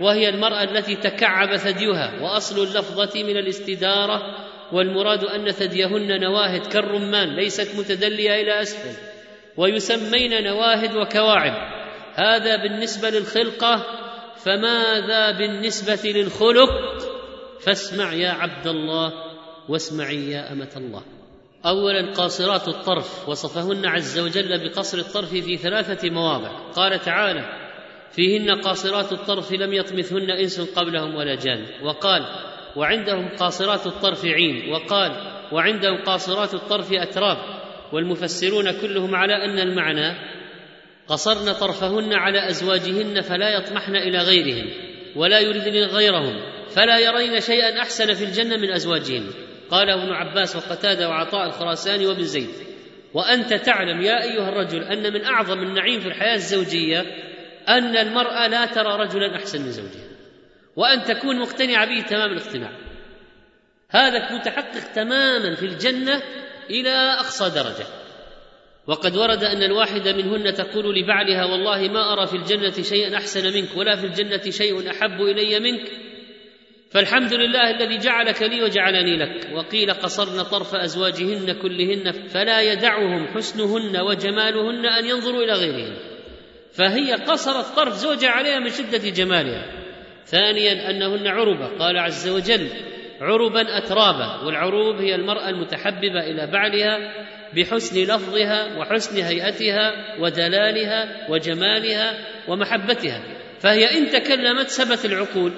[0.00, 2.22] وهي المرأة التي تكعب ثديها.
[2.22, 4.22] وأصل اللفظة من الاستدارة
[4.72, 9.00] والمراد أن ثديهن نواهد كالرمان ليست متدلية إلى أسفل.
[9.56, 11.80] ويسمين نواهد وكواعب.
[12.14, 13.86] هذا بالنسبة للخلقة
[14.36, 16.70] فماذا بالنسبة للخلق؟
[17.60, 19.12] فاسمع يا عبد الله
[19.68, 21.19] واسمعي يا أمة الله.
[21.66, 26.48] اولا قاصرات الطرف وصفهن عز وجل بقصر الطرف في ثلاثة مواضع.
[26.48, 27.44] قال تعالى
[28.12, 31.66] فيهن قاصرات الطرف لم يطمثهن إنس قبلهم ولا جان.
[31.82, 32.26] وقال
[32.76, 34.72] وعندهم قاصرات الطرف عين.
[34.72, 35.12] وقال
[35.52, 37.38] وعندهم قاصرات الطرف أتراب.
[37.92, 40.14] والمفسرون كلهم على أن المعنى
[41.08, 44.70] قصرن طرفهن على أزواجهن فلا يطمحن إلى غيرهم
[45.16, 46.40] ولا يردن غيرهم
[46.70, 49.49] فلا يرين شيئا أحسن في الجنة من أزواجهن.
[49.70, 52.50] قال ابن عباس وقتادة وعطاء الخراساني وابن زيد.
[53.14, 57.00] وأنت تعلم يا أيها الرجل أن من أعظم النعيم في الحياة الزوجية
[57.68, 60.10] أن المرأة لا ترى رجلا أحسن من زوجها.
[60.76, 62.70] وأن تكون مقتنعة به تمام الاقتناع.
[63.90, 66.22] هذا متحقق تماما في الجنة
[66.70, 67.86] إلى أقصى درجة.
[68.86, 73.76] وقد ورد أن الواحدة منهن تقول لبعلها والله ما أرى في الجنة شيئا أحسن منك
[73.76, 76.09] ولا في الجنة شيء أحب إلي منك
[76.90, 79.48] فالحمد لله الذي جعلك لي وجعلني لك.
[79.52, 85.96] وقيل قصرن طرف أزواجهن كلهن فلا يدعهم حسنهن وجمالهن أن ينظروا إلى غيرهن.
[86.72, 89.66] فهي قصرت طرف زوجها عليها من شدة جمالها.
[90.24, 91.66] ثانيا أنهن عربة.
[91.78, 92.68] قال عز وجل
[93.20, 94.46] عربا اترابا.
[94.46, 96.98] والعروب هي المرأة المتحببة إلى بعلها
[97.56, 102.18] بحسن لفظها وحسن هيئتها ودلالها وجمالها
[102.48, 103.22] ومحبتها.
[103.60, 105.52] فهي إن تكلمت سبت العقول.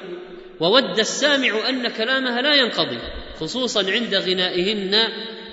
[0.62, 2.98] وود السامع أن كلامها لا ينقضي
[3.40, 5.08] خصوصا عند غنائهن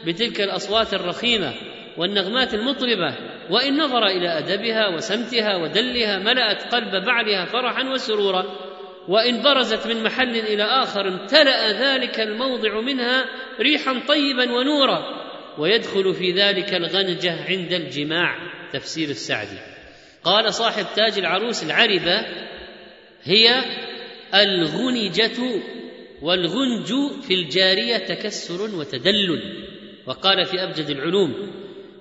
[0.05, 1.53] بتلك الأصوات الرخيمة
[1.97, 3.15] والنغمات المطربة
[3.49, 8.45] وإن نظر إلى أدبها وسمتها ودلها ملأت قلب بعلها فرحا وسرورا
[9.07, 13.25] وإن برزت من محل إلى آخر امتلأ ذلك الموضع منها
[13.59, 15.19] ريحا طيبا ونورا
[15.57, 18.35] ويدخل في ذلك الغنجة عند الجماع.
[18.73, 19.57] تفسير السعدي.
[20.23, 22.25] قال صاحب تاج العروس العربة
[23.23, 23.63] هي
[24.35, 25.61] الغنجة
[26.21, 26.87] والغنج
[27.21, 29.65] في الجارية تكسر وتدلل
[30.05, 31.51] وقال في أبجد العلوم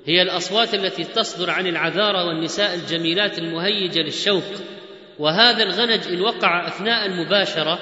[0.07, 4.45] هي الأصوات التي تصدر عن العذارى والنساء الجميلات المهيجة للشوق.
[5.19, 7.79] وهذا الغنج إن وقع أثناء المباشرة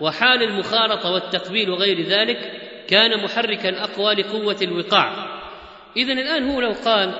[0.00, 2.38] وحال المخالطة والتقبيل وغير ذلك
[2.88, 5.40] كان محركا أقوى لقوة الوقاع.
[5.96, 7.14] إذا الآن هو لو قال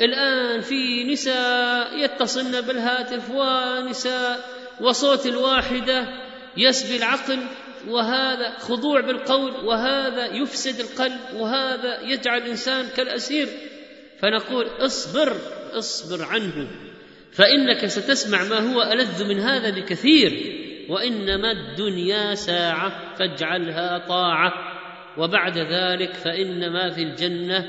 [0.00, 6.08] الآن في نساء يتصلن بالهاتف ونساء وصوت الواحدة
[6.56, 7.38] يسبي العقل
[7.88, 13.48] وهذا خضوع بالقول وهذا يفسد القلب وهذا يجعل الإنسان كالأسير.
[14.18, 15.36] فنقول اصبر
[15.72, 16.70] اصبر عنه
[17.32, 20.60] فإنك ستسمع ما هو ألذ من هذا بكثير.
[20.88, 24.52] وإنما الدنيا ساعة فاجعلها طاعة.
[25.18, 27.66] وبعد ذلك فان ما في الجنة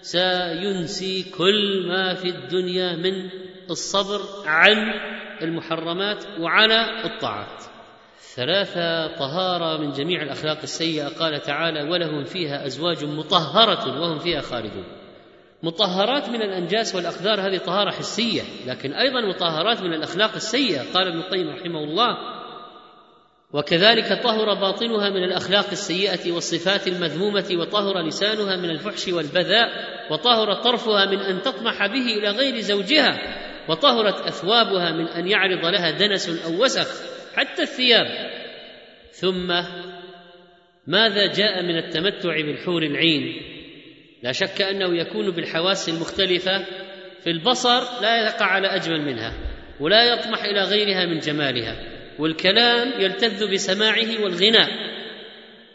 [0.00, 3.28] سينسي كل ما في الدنيا من
[3.70, 4.76] الصبر عن
[5.42, 7.64] المحرمات وعلى الطاعات.
[8.34, 11.08] ثلاثة طهارة من جميع الأخلاق السيئة.
[11.08, 14.84] قال تعالى ولهم فيها أزواج مطهرة وهم فيها خالدون.
[15.62, 20.92] مطهرات من الأنجاس والأقدار هذه طهارة حسية لكن أيضا مطهرات من الأخلاق السيئة.
[20.94, 22.36] قال ابن القيم رحمه الله
[23.52, 29.68] وكذلك طهر باطنها من الأخلاق السيئة والصفات المذمومة وطهر لسانها من الفحش والبذاء
[30.10, 33.45] وطهر طرفها من أن تطمح به إلى غير زوجها.
[33.68, 36.88] وطهرت أثوابها من أن يعرض لها دنس أو وسخ
[37.36, 38.30] حتى الثياب.
[39.10, 39.46] ثم
[40.86, 43.42] ماذا جاء من التمتع بالحور العين؟
[44.22, 46.64] لا شك أنه يكون بالحواس المختلفة
[47.24, 49.32] في البصر لا يقع على أجمل منها
[49.80, 51.76] ولا يطمح إلى غيرها من جمالها
[52.18, 54.68] والكلام يلتذ بسماعه والغناء.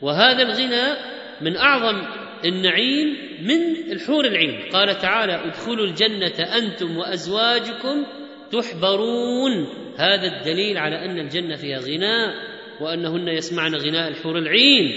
[0.01, 0.97] وهذا الغنى
[1.41, 4.69] من أعظم النعيم من الحور العين.
[4.73, 8.05] قال تعالى ادخلوا الجنة أنتم وأزواجكم
[8.51, 9.81] تحبرون.
[9.97, 12.33] هذا الدليل على أن الجنة فيها غناء
[12.81, 14.91] وأنهن يسمعن غناء الحور العين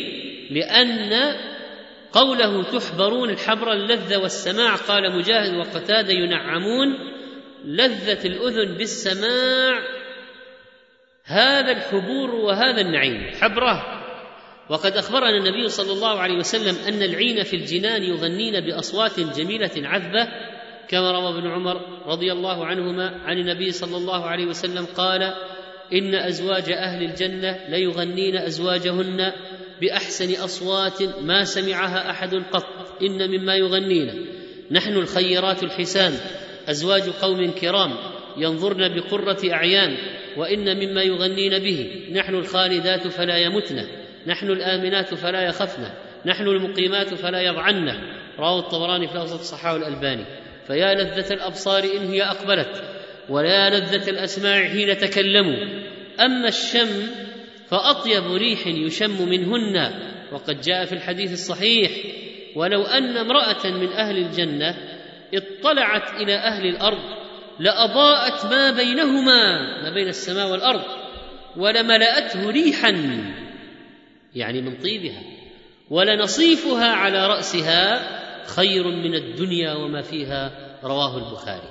[0.51, 1.35] لأن
[2.13, 6.99] قوله تحبرون الحبر اللذة والسماع قال مجاهد وقتادة ينعمون
[7.65, 9.83] لذة الأذن بالسماع
[11.25, 13.31] هذا الحبور وهذا النعيم.
[13.41, 13.94] حبره
[14.69, 20.29] وقد أخبرنا النبي صلى الله عليه وسلم أن العين في الجنان يغنين بأصوات جميلة عذبة
[20.89, 25.35] كما روى ابن عمر رضي الله عنهما عن النبي صلى الله عليه وسلم قال
[25.93, 29.33] إن أزواج أهل الجنة ليغنين أزواجهن
[29.81, 32.67] بأحسن أصوات ما سمعها أحد قط
[33.03, 34.27] إن مما يغنين.
[34.71, 36.13] نحن الخيرات الحسان
[36.69, 37.97] أزواج قوم كرام
[38.37, 39.97] ينظرن بقرة أعيان
[40.37, 44.04] وإن مما يغنين به نحن الخالدات فلا يمتن.
[44.27, 45.83] نحن الآمنات فلا يخفن
[46.27, 47.89] نحن المقيمات فلا يضعن
[48.39, 50.25] رواه الطبراني في الأوسط الصحاح الألباني.
[50.67, 52.85] فيا لذة الأبصار إن هي أقبلت
[53.29, 55.57] ولا لذة الأسماع حين تكلموا.
[56.21, 57.07] أما الشم
[57.69, 59.93] فأطيب ريح يشم منهن
[60.33, 61.91] وقد جاء في الحديث الصحيح
[62.57, 64.77] ولو أن امرأة من أهل الجنة
[65.35, 66.99] اطلعت إلى أهل الأرض
[67.61, 70.83] لأضاءت ما بينهما ما بين السماء والأرض
[71.57, 72.91] ولملأته ريحا.
[74.35, 75.23] يعني من طيبها
[75.91, 78.03] ولنصيفها على رأسها
[78.47, 80.53] خير من الدنيا وما فيها
[80.85, 81.69] رواه البخاري.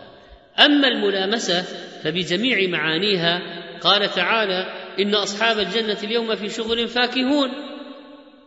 [0.59, 1.61] أما الملامسة
[2.03, 3.41] فبجميع معانيها
[3.81, 7.49] قال تعالى إن أصحاب الجنة اليوم في شغل فاكهون.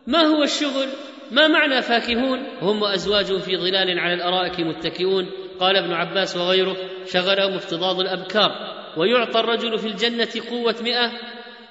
[0.07, 0.87] ما هو الشغل؟
[1.31, 5.29] ما معنى فاكهون؟ هم وازواجهم في ظلال على الأرائك متكئون.
[5.59, 8.51] قال ابن عباس وغيره شغلهم افتضاض الأبكار.
[8.97, 11.11] ويعطى الرجل في الجنة قوة مئة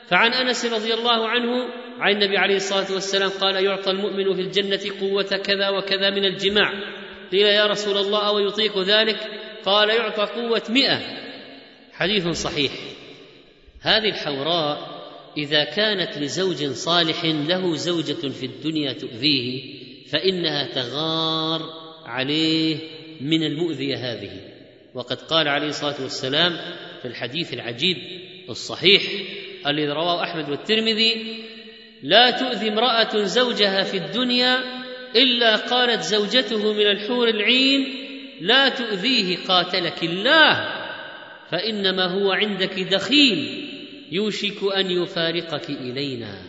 [0.09, 4.80] فعن أنس رضي الله عنه عن النبي عليه الصلاة والسلام قال يعطى المؤمن في الجنة
[5.00, 6.72] قوة كذا وكذا من الجماع.
[7.32, 9.18] قيل يا رسول الله أو يطيق ذلك؟
[9.64, 11.00] قال يعطى قوة مئة.
[11.92, 12.72] حديث صحيح.
[13.80, 14.96] هذه الحوراء
[15.36, 19.76] إذا كانت لزوج صالح له زوجة في الدنيا تؤذيه
[20.11, 21.62] فإنها تغار
[22.04, 22.76] عليه
[23.20, 24.30] من المؤذية هذه.
[24.94, 26.52] وقد قال عليه الصلاة والسلام
[27.02, 27.96] في الحديث العجيب
[28.48, 29.02] الصحيح
[29.66, 31.44] الذي رواه أحمد والترمذي
[32.02, 34.58] لا تؤذي امرأة زوجها في الدنيا
[35.16, 37.86] إلا قالت زوجته من الحور العين
[38.40, 40.68] لا تؤذيه قاتلك الله
[41.50, 43.68] فإنما هو عندك دخيل
[44.12, 46.42] يوشك أن يفارقك إلينا.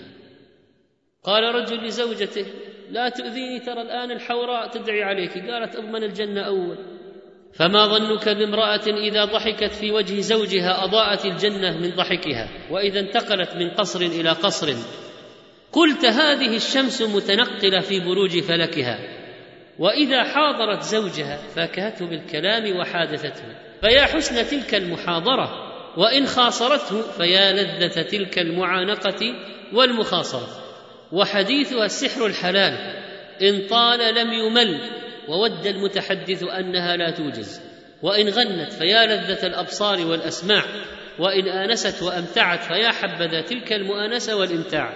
[1.24, 2.46] قال رجل لزوجته
[2.92, 6.97] لا تؤذيني ترى الآن الحوراء تدعي عليك قالت أضمن الجنة أول.
[7.58, 13.70] فما ظنك بامرأة إذا ضحكت في وجه زوجها أضاءت الجنة من ضحكها وإذا انتقلت من
[13.70, 14.74] قصر إلى قصر.
[15.72, 19.00] قلت هذه الشمس متنقلة في بروج فلكها
[19.80, 23.44] وإذا حاضرت زوجها فاكهته بالكلام وحادثته.
[23.82, 25.50] فيا حسن تلك المحاضرة
[25.98, 29.36] وإن خاصرته فيا لذة تلك المعانقة
[29.74, 30.48] والمخاصرة.
[31.12, 32.74] وحديثها السحر الحلال
[33.42, 34.80] إن طال لم يمل
[35.30, 37.62] وود المتحدث أنها لا توجز.
[38.04, 40.64] وإن غنت فيا لذة الأبصار والأسماع
[41.20, 44.94] وإن آنست وأمتعت فيا حبذا تلك المؤانسة والإمتاع.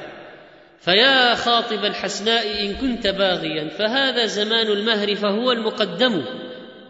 [0.79, 6.23] فيا خاطب الحسناء إن كنت باغيا فهذا زمان المهر فهو المقدم.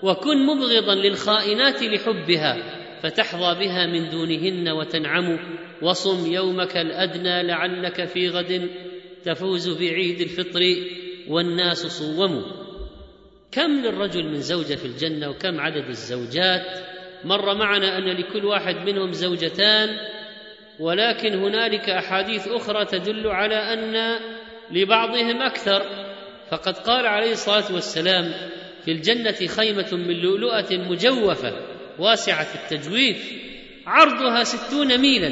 [0.04, 2.58] وكن مبغضا للخائنات لحبها
[3.04, 5.40] فتحظى بها من دونهن وتنعم.
[5.82, 8.70] وصم يومك الأدنى لعلك في غد
[9.26, 10.62] تفوز بعيد الفطر
[11.28, 12.71] والناس صوموا.
[13.52, 16.66] كم للرجل من زوجة في الجنة وكم عدد الزوجات؟
[17.24, 19.90] مر معنا أن لكل واحد منهم زوجتان
[20.80, 24.20] ولكن هنالك أحاديث أخرى تدل على أن
[24.72, 25.86] لبعضهم أكثر.
[26.52, 28.34] فقد قال عليه الصلاة والسلام
[28.86, 31.54] في الجنة خيمة من لؤلؤة مجوفة
[32.00, 33.34] واسعة التجويف
[33.86, 35.32] عرضها ستون ميلا.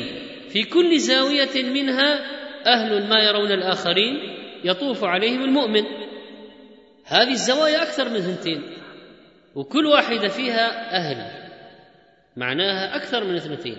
[0.49, 2.19] في كل زاوية منها
[2.65, 4.19] أهل ما يرون الآخرين
[4.63, 6.08] يطوف عليهم المؤمن.
[7.09, 8.63] هذه الزوايا أكثر من ثنتين
[9.55, 11.49] وكل واحدة فيها أهل
[12.37, 13.77] معناها أكثر من اثنتين.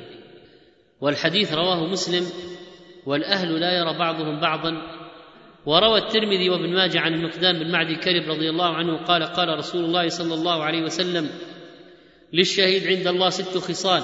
[1.00, 2.26] والحديث رواه مسلم
[3.06, 4.82] والأهل لا يرى بعضهم بعضا.
[5.66, 9.84] وروى الترمذي وابن ماجه عن المقدام بن معدي كرب رضي الله عنه قال قال رسول
[9.84, 11.30] الله صلى الله عليه وسلم
[12.32, 14.02] للشهيد عند الله ست خصال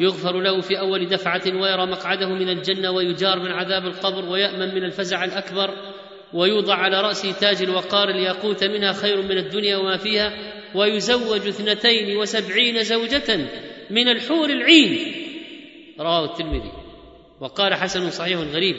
[0.00, 4.84] يغفر له في أول دفعة ويرى مقعده من الجنة ويجار من عذاب القبر ويأمن من
[4.84, 5.93] الفزع الأكبر.
[6.34, 10.32] ويوضع على راسه تاج الوقار الياقوت منها خير من الدنيا وما فيها
[10.74, 13.48] ويزوج اثنتين وسبعين زوجة
[13.90, 15.14] من الحور العين.
[16.00, 16.72] رواه الترمذي.
[17.40, 18.76] وقال حسن صحيح غريب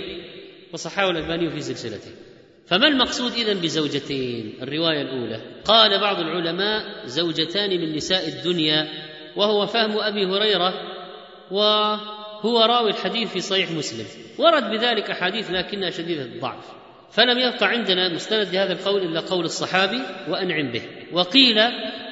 [0.74, 2.12] وصححه الألباني في سلسلته.
[2.68, 5.42] فما المقصود إذا بزوجتين؟ الرواية الأولى.
[5.66, 8.88] قال بعض العلماء زوجتان من نساء الدنيا
[9.36, 10.74] وهو فهم أبي هريرة
[11.52, 14.06] وهو راوي الحديث في صحيح مسلم.
[14.38, 16.85] ورد بذلك أحاديث لكنها شديدة الضعف.
[17.16, 20.82] فلم يبقى عندنا مستند لهذا القول إلا قول الصحابي وأنعم به.
[21.12, 21.58] وقيل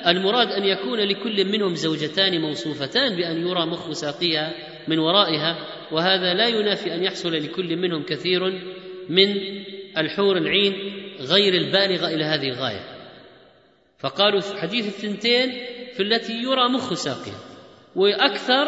[0.08, 4.54] المراد أن يكون لكل منهم زوجتان موصوفتان بأن يرى مخ ساقيها
[4.88, 5.58] من ورائها
[5.92, 8.62] وهذا لا ينافي أن يحصل لكل منهم كثير
[9.10, 9.36] من
[9.98, 10.74] الحور العين
[11.20, 12.84] غير البالغة إلى هذه الغاية.
[14.00, 15.52] فقالوا في حديث الثنتين
[15.94, 17.40] في التي يرى مخ ساقها
[17.96, 18.68] وأكثر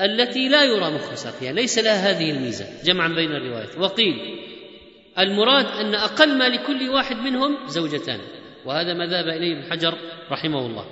[0.00, 2.66] التي لا يرى مخ ساقها ليس لها هذه الميزة.
[2.84, 3.78] جمعا بين الروايات.
[3.78, 4.49] وقيل
[5.20, 8.20] المراد أن أقل ما لكل واحد منهم زوجتان
[8.64, 9.94] وهذا ما ذهب إليه ابن حجر
[10.30, 10.86] رحمه الله.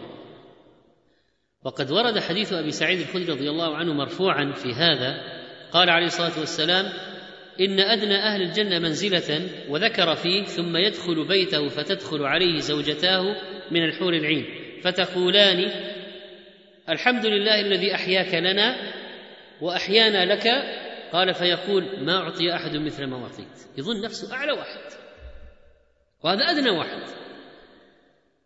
[1.64, 5.20] وقد ورد حديث أبي سعيد الخدري رضي الله عنه مرفوعا في هذا
[5.72, 6.86] قال عليه الصلاة والسلام
[7.60, 13.36] إن أدنى أهل الجنة منزلة وذكر فيه ثم يدخل بيته فتدخل عليه زوجتاه
[13.70, 14.44] من الحور العين
[14.82, 15.70] فتقولان
[16.88, 18.76] الحمد لله الذي أحياك لنا
[19.60, 20.46] وأحيانا لك
[21.12, 23.78] قال فيقول ما أعطي أحد مثل ما أعطيت.
[23.78, 24.80] يظن نفسه أعلى واحد.
[26.24, 27.02] وهذا أدنى واحد.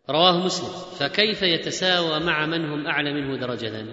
[0.09, 0.69] رواه مسلم.
[0.99, 3.85] فكيف يتساوى مع من هم أعلى منه درجة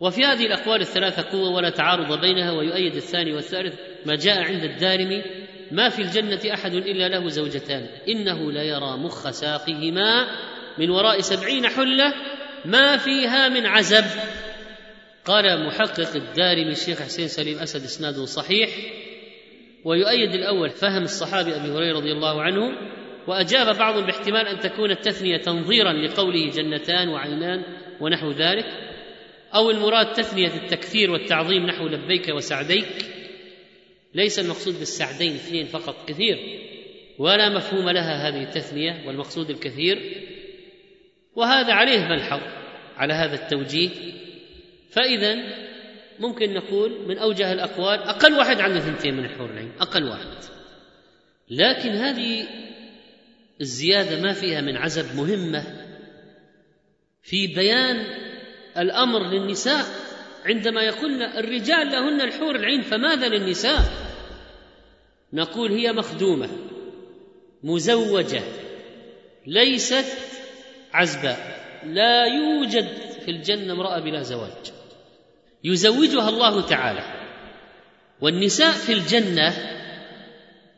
[0.00, 3.74] وفي هذه الأقوال الثلاثة قوة ولا تعارض بينها ويؤيد الثاني والثالث
[4.06, 5.22] ما جاء عند الدارمي
[5.70, 7.88] ما في الجنة أحد إلا له زوجتان.
[8.08, 10.26] إنه ليرى مخ ساقهما
[10.78, 12.14] من وراء سبعين حلة
[12.64, 14.04] ما فيها من عزب.
[15.26, 18.70] قال محقق الدارمي الشيخ حسين سليم أسد إسناده صحيح
[19.84, 22.62] ويؤيد الأول فهم الصحابي أبي هريرة رضي الله عنه
[23.26, 27.62] وأجاب بعضهم باحتمال أن تكون التثنية تنظيرا لقوله جنتان وعينان
[28.00, 28.66] ونحو ذلك
[29.54, 32.86] أو المراد تثنية التكثير والتعظيم نحو لبيك وسعديك.
[34.14, 36.38] ليس المقصود بالسعدين اثنين فقط كثير
[37.18, 39.98] ولا مفهوم لها هذه التثنية والمقصود الكثير
[41.36, 42.40] وهذا عليه ملحظ
[42.96, 43.90] على هذا التوجيه.
[44.96, 45.36] فإذا
[46.18, 50.26] ممكن نقول من أوجه الأقوال أقل واحد عنده ثنتين من الحور العين أقل واحد.
[51.50, 52.46] لكن هذه
[53.60, 55.64] الزيادة ما فيها من عزب مهمة
[57.22, 58.06] في بيان
[58.78, 59.84] الأمر للنساء.
[60.44, 63.80] عندما يقولن الرجال لهن الحور العين فماذا للنساء؟
[65.32, 66.48] نقول هي مخدومة
[67.62, 68.42] مزوجة
[69.46, 70.18] ليست
[70.92, 71.66] عزباء.
[71.86, 72.88] لا يوجد
[73.24, 74.75] في الجنة امرأة بلا زواج.
[75.64, 77.02] يزوجها الله تعالى.
[78.20, 79.54] والنساء في الجنة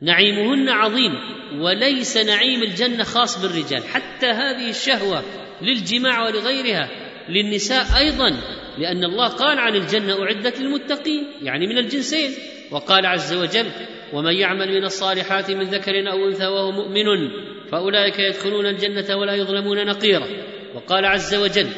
[0.03, 1.13] نعيمهن عظيم
[1.61, 3.85] وليس نعيم الجنة خاص بالرجال.
[3.85, 5.23] حتى هذه الشهوة
[5.63, 6.91] للجماع ولغيرها
[7.29, 8.31] للنساء أيضا
[8.79, 12.31] لأن الله قال عن الجنة أعدت للمتقين يعني من الجنسين.
[12.71, 13.71] وقال عز وجل
[14.13, 17.31] ومن يعمل من الصالحات من ذكر أو أنثى وهو مؤمن
[17.71, 20.27] فأولئك يدخلون الجنة ولا يظلمون نقيرا.
[20.75, 21.69] وقال عز وجل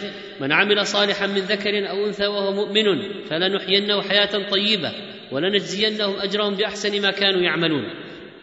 [0.41, 2.85] من عمل صالحا من ذكر أو أنثى وهو مؤمن
[3.25, 4.93] فلنحيينه حياة طيبة
[5.33, 7.85] ولنجزينهم أجرهم بأحسن ما كانوا يعملون.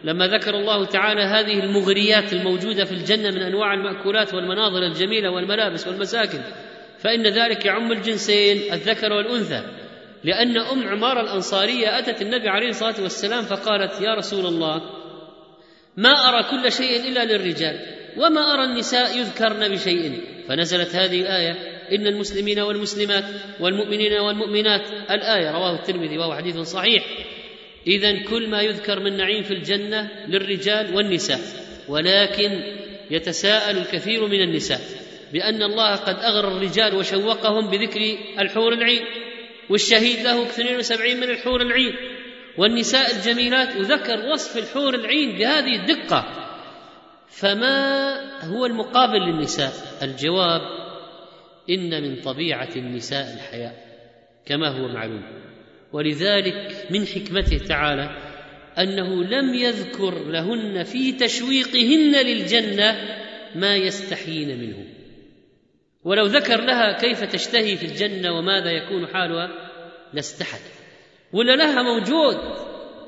[0.03, 5.87] لما ذكر الله تعالى هذه المغريات الموجودة في الجنة من أنواع المأكولات والمناظر الجميلة والملابس
[5.87, 6.39] والمساكن
[6.99, 9.63] فإن ذلك يعم الجنسين الذكر والأنثى
[10.23, 14.81] لأن أم عمار الأنصارية أتت النبي عليه الصلاة والسلام فقالت يا رسول الله
[15.97, 17.96] ما أرى كل شيء إلا للرجال.
[18.17, 20.21] وما أرى النساء يذكرن بشيء.
[20.47, 21.51] فنزلت هذه الآية
[21.91, 23.23] إن المسلمين والمسلمات
[23.59, 24.81] والمؤمنين والمؤمنات.
[25.11, 27.03] الآية رواه الترمذي وهو حديث صحيح.
[27.87, 31.39] اذا كل ما يذكر من نعيم في الجنة للرجال والنساء
[31.87, 32.63] ولكن
[33.11, 34.81] يتساءل الكثير من النساء
[35.33, 39.01] بأن الله قد اغرى الرجال وشوقهم بذكر الحور العين
[39.69, 41.95] والشهيد له 72 من الحور العين.
[42.57, 46.46] والنساء الجميلات وذكر وصف الحور العين بهذه الدقة.
[47.39, 50.61] فما هو المقابل للنساء؟ الجواب
[51.69, 53.75] إن من طبيعة النساء الحياء
[54.45, 55.23] كما هو معلوم.
[55.93, 58.09] ولذلك من حكمته تعالى
[58.77, 62.95] أنه لم يذكر لهن في تشويقهن للجنة
[63.55, 64.85] ما يستحيين منه.
[66.03, 69.49] ولو ذكر لها كيف تشتهي في الجنة وماذا يكون حالها
[70.13, 70.61] لاستحت
[71.33, 72.37] ولا لها موجود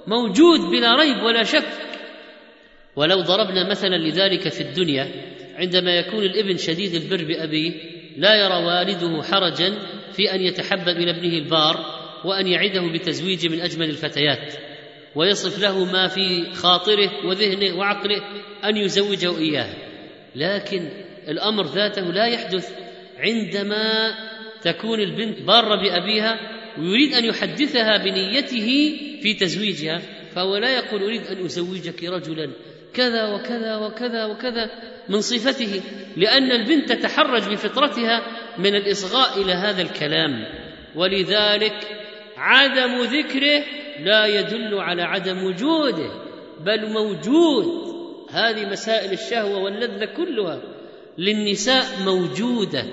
[0.07, 1.88] موجود بلا ريب ولا شك.
[2.99, 5.07] ولو ضربنا مثلا لذلك في الدنيا
[5.55, 7.71] عندما يكون الابن شديد البر بأبيه
[8.17, 9.73] لا يرى والده حرجا
[10.13, 11.77] في أن يتحبب إلى ابنه البار
[12.25, 14.53] وأن يعده بتزويج من أجمل الفتيات.
[15.15, 18.21] ويصف له ما في خاطره وذهنه وعقله
[18.63, 19.73] أن يزوجه إياه.
[20.35, 20.89] لكن
[21.27, 22.69] الأمر ذاته لا يحدث
[23.17, 24.13] عندما
[24.61, 26.39] تكون البنت بارة بأبيها
[26.77, 30.01] ويريد أن يحدثها بنيته في تزويجها
[30.35, 32.51] فهو لا يقول أريد أن أزوجك رجلا.
[32.93, 34.69] كذا وكذا وكذا وكذا
[35.09, 35.81] من صفته
[36.17, 38.21] لأن البنت تتحرج بفطرتها
[38.57, 40.45] من الإصغاء إلى هذا الكلام.
[40.95, 41.87] ولذلك
[42.37, 43.63] عدم ذكره
[43.99, 46.11] لا يدل على عدم وجوده
[46.59, 47.65] بل موجود.
[48.31, 50.61] هذه مسائل الشهوة واللذة كلها
[51.17, 52.83] للنساء موجودة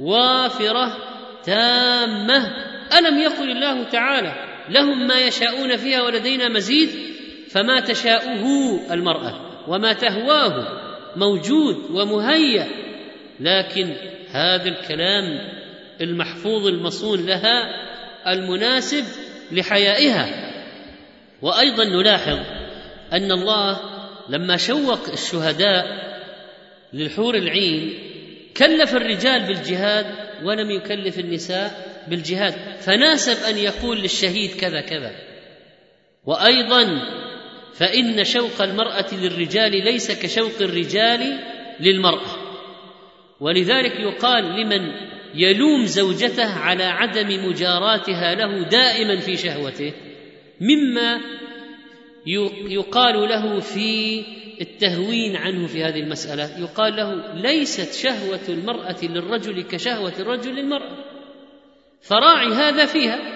[0.00, 0.96] وافرة
[1.44, 2.66] تامة.
[2.98, 4.32] ألم يقل الله تعالى
[4.68, 7.15] لهم ما يشاءون فيها ولدينا مزيد
[7.50, 8.44] فما تشاؤه
[8.90, 10.82] المرأة وما تهواه
[11.16, 12.66] موجود ومهيأ
[13.40, 13.94] لكن
[14.30, 15.40] هذا الكلام
[16.00, 17.86] المحفوظ المصون لها
[18.26, 19.04] المناسب
[19.52, 20.52] لحيائها.
[21.42, 22.38] وأيضا نلاحظ
[23.12, 23.80] أن الله
[24.28, 25.84] لما شوق الشهداء
[26.92, 27.94] للحور العين
[28.56, 30.06] كلف الرجال بالجهاد
[30.44, 31.70] ولم يكلف النساء
[32.08, 35.12] بالجهاد فناسب أن يقول للشهيد كذا كذا.
[36.24, 36.84] وأيضا
[37.78, 41.38] فإن شوق المرأة للرجال ليس كشوق الرجال
[41.80, 42.46] للمرأة.
[43.40, 44.92] ولذلك يقال لمن
[45.34, 49.92] يلوم زوجته على عدم مجاراتها له دائما في شهوته
[50.60, 51.20] مما
[52.68, 54.24] يقال له في
[54.60, 56.60] التهوين عنه في هذه المسألة.
[56.60, 61.04] يقال له ليست شهوة المرأة للرجل كشهوة الرجل للمرأة.
[62.02, 63.35] فراعي هذا فيها.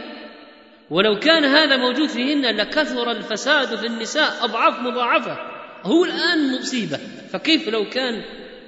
[0.91, 5.39] ولو كان هذا موجود فيهن لكثر الفساد في النساء أضعاف مضاعفة.
[5.83, 6.99] هو الآن مصيبة.
[7.33, 8.23] فكيف لو كان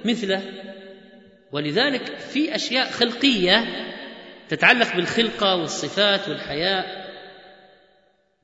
[0.05, 0.41] مثله؟
[1.51, 3.65] ولذلك في أشياء خلقية
[4.49, 7.03] تتعلق بالخلقة والصفات والحياء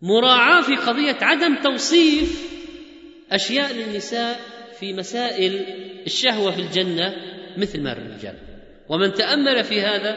[0.01, 2.49] مراعاة في قضية عدم توصيف
[3.31, 4.39] أشياء للنساء
[4.79, 5.65] في مسائل
[6.05, 7.15] الشهوة في الجنة
[7.57, 8.35] مثل ما الرجال.
[8.89, 10.15] ومن تأمل في هذا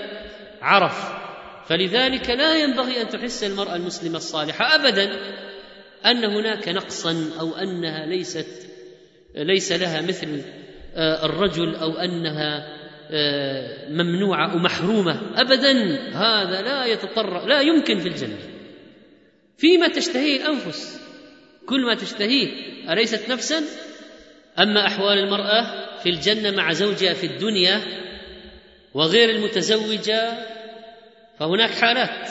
[0.63, 1.22] عرف
[1.67, 5.11] فلذلك لا ينبغي أن تحس المرأة المسلمة الصالحة ابدا
[6.07, 8.69] أن هناك نقصا أو أنها ليست
[9.35, 10.43] ليس لها مثل
[10.95, 15.73] آه، الرجل أو أنها آه، ممنوعة ومحرومه ابدا.
[16.13, 18.39] هذا لا يتطرق لا يمكن في الجنة.
[19.59, 21.01] فيما تشتهيه الأنفس.
[21.67, 22.49] كل ما تشتهيه
[22.93, 23.63] أليست نفسا؟
[24.59, 25.63] أما أحوال المرأة
[26.03, 27.81] في الجنة مع زوجها في الدنيا
[28.95, 30.52] وغير المتزوجة
[31.39, 32.29] فهناك حالات.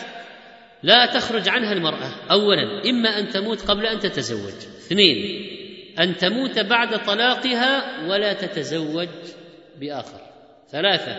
[0.83, 2.11] لا تخرج عنها المرأة.
[2.31, 4.53] اولا إما أن تموت قبل أن تتزوج.
[4.53, 5.47] اثنين
[5.99, 9.07] أن تموت بعد طلاقها ولا تتزوج
[9.79, 10.19] بآخر.
[10.71, 11.11] ثلاثة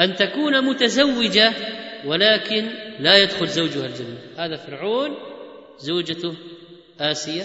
[0.00, 1.52] أن تكون متزوجة
[2.04, 2.68] ولكن
[2.98, 4.18] لا يدخل زوجها الجنة.
[4.38, 5.16] هذا فرعون
[5.78, 6.34] زوجته
[7.00, 7.44] آسية.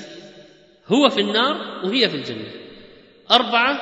[0.87, 2.51] هو في النار وهي في الجنة.
[3.31, 3.79] أربعة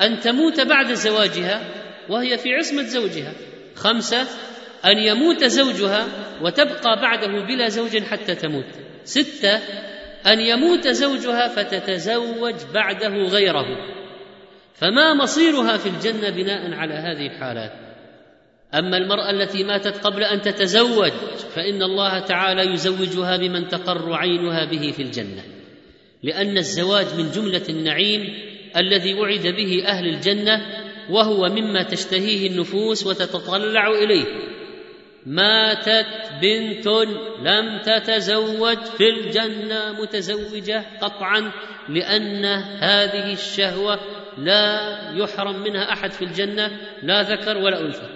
[0.00, 1.68] أن تموت بعد زواجها
[2.08, 3.32] وهي في عصمة زوجها.
[3.74, 4.26] خمسة
[4.84, 6.06] أن يموت زوجها
[6.42, 8.64] وتبقى بعده بلا زوج حتى تموت.
[9.04, 9.58] ستة
[10.26, 13.66] أن يموت زوجها فتتزوج بعده غيره.
[14.74, 17.72] فما مصيرها في الجنة بناء على هذه الحالات؟
[18.74, 21.12] أما المرأة التي ماتت قبل أن تتزوج
[21.54, 25.42] فإن الله تعالى يزوجها بمن تقر عينها به في الجنة.
[26.22, 28.34] لأن الزواج من جملة النعيم
[28.76, 30.66] الذي وعد به أهل الجنة
[31.10, 34.53] وهو مما تشتهيه النفوس وتتطلع إليه.
[35.26, 36.86] ماتت بنت
[37.42, 41.52] لم تتزوج في الجنة متزوجة قطعا
[41.88, 42.44] لأن
[42.80, 44.00] هذه الشهوة
[44.38, 46.70] لا يحرم منها أحد في الجنة
[47.02, 48.08] لا ذكر ولا أنثى.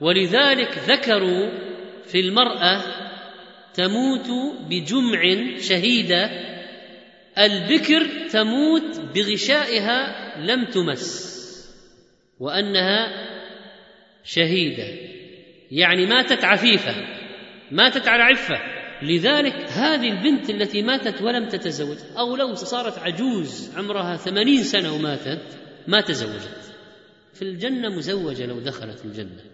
[0.00, 1.50] ولذلك ذكروا
[2.06, 2.82] في المرأة
[3.74, 5.22] تموت بجمع
[5.58, 6.30] شهيدة
[7.38, 11.34] البكر تموت بغشائها لم تمس
[12.40, 13.26] وأنها
[14.24, 15.13] شهيدة.
[15.74, 16.94] يعني ماتت عفيفة
[17.70, 18.60] ماتت على عفة.
[19.02, 25.42] لذلك هذه البنت التي ماتت ولم تتزوج أو لو صارت عجوز عمرها ثمانين سنة وماتت
[25.86, 26.74] ما تزوجت.
[27.34, 29.44] في الجنة مزوجة لو دخلت الجنة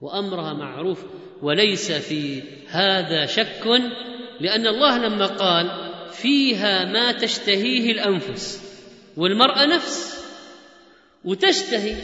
[0.00, 1.04] وأمرها معروف
[1.42, 3.66] وليس في هذا شك
[4.40, 8.62] لأن الله لما قال فيها ما تشتهيه الأنفس
[9.16, 10.22] والمرأة نفس.
[11.24, 11.96] وتشتهي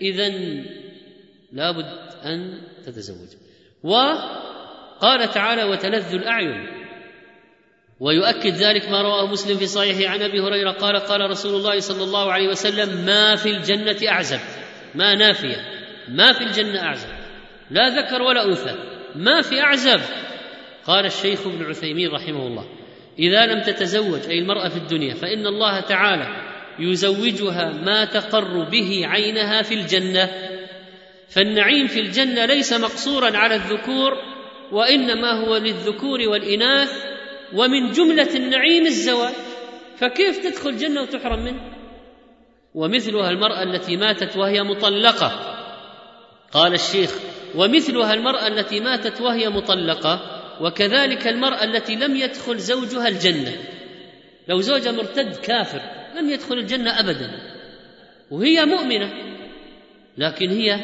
[0.00, 0.28] اذا
[1.52, 3.28] لابد أن تتزوج.
[3.82, 6.80] وقال تعالى وتلذ الأعين.
[8.00, 12.04] ويؤكد ذلك ما رواه مسلم في صحيحه عن أبي هريرة قال قال رسول الله صلى
[12.04, 14.40] الله عليه وسلم ما في الجنة أعزب
[14.94, 15.56] ما نافية
[16.08, 17.08] ما في الجنة أعزب
[17.70, 18.74] لا ذكر ولا أنثى
[19.14, 20.00] ما في أعزب.
[20.86, 22.66] قال الشيخ ابن عثيمين رحمه الله
[23.18, 26.26] إذا لم تتزوج أي المرأة في الدنيا فإن الله تعالى
[26.78, 30.30] يزوجها ما تقر به عينها في الجنة.
[31.30, 34.12] فالنعيم في الجنة ليس مقصورا على الذكور
[34.72, 36.90] وإنما هو للذكور والإناث
[37.54, 39.34] ومن جملة النعيم الزواج
[39.96, 41.60] فكيف تدخل الجنة وتحرم منه؟
[42.74, 45.56] ومثلها المرأة التي ماتت وهي مطلقة.
[46.52, 47.14] قال الشيخ
[47.54, 53.52] ومثلها المرأة التي ماتت وهي مطلقة وكذلك المرأة التي لم يدخل زوجها الجنة.
[54.48, 55.80] لو زوجها مرتد كافر
[56.16, 57.30] لم يدخل الجنة ابدا
[58.30, 59.12] وهي مؤمنة
[60.18, 60.80] لكن هي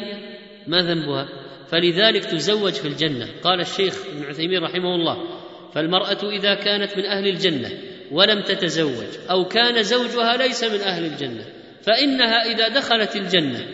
[0.67, 1.27] ما ذنبها؟
[1.67, 3.27] فلذلك تزوج في الجنة.
[3.43, 5.37] قال الشيخ ابن عثيمين رحمه الله
[5.73, 7.71] فالمرأة إذا كانت من أهل الجنة
[8.11, 11.45] ولم تتزوج أو كان زوجها ليس من أهل الجنة
[11.81, 13.65] فإنها إذا دخلت الجنة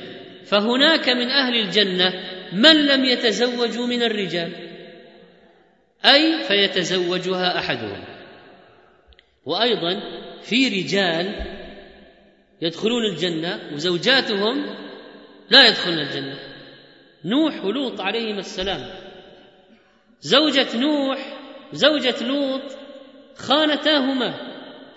[0.45, 2.13] فهناك من أهل الجنة
[2.53, 4.51] من لم يتزوجوا من الرجال
[6.05, 8.03] أي فيتزوجها أحدهم.
[9.45, 9.99] وأيضا
[10.41, 11.45] في رجال
[12.61, 14.65] يدخلون الجنة وزوجاتهم
[15.49, 16.52] لا يدخلن الجنة.
[17.25, 18.89] نوح ولوط عليهما السلام.
[20.21, 21.39] زوجة نوح
[21.73, 22.61] زوجة لوط
[23.35, 24.33] خانتاهما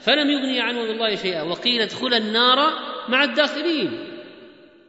[0.00, 2.72] فلم يغني عنه من الله شيئا وقيل ادخلا النار
[3.08, 4.08] مع الداخلين.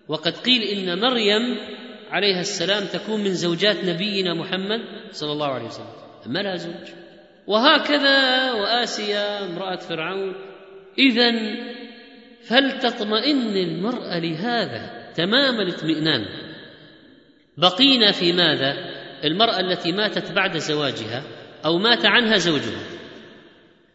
[0.07, 1.57] وقد قيل إن مريم
[2.09, 4.81] عليها السلام تكون من زوجات نبينا محمد
[5.11, 5.87] صلى الله عليه وسلم.
[6.27, 6.89] ما لها زوج.
[7.47, 10.35] وهكذا وآسيا امرأة فرعون.
[10.99, 11.31] إذا
[12.43, 16.46] فلتطمئن المرأة لهذا تمام الاطمئنان.
[17.57, 18.73] بقينا في ماذا؟
[19.23, 21.23] المرأة التي ماتت بعد زواجها
[21.65, 22.83] أو مات عنها زوجها.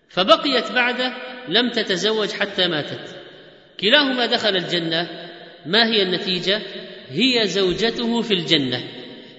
[0.09, 1.15] فبقيت بعده
[1.49, 3.17] لم تتزوج حتى ماتت.
[3.81, 5.09] كلاهما دخل الجنة.
[5.67, 6.61] ما هي النتيجة؟
[7.09, 8.81] هي زوجته في الجنة.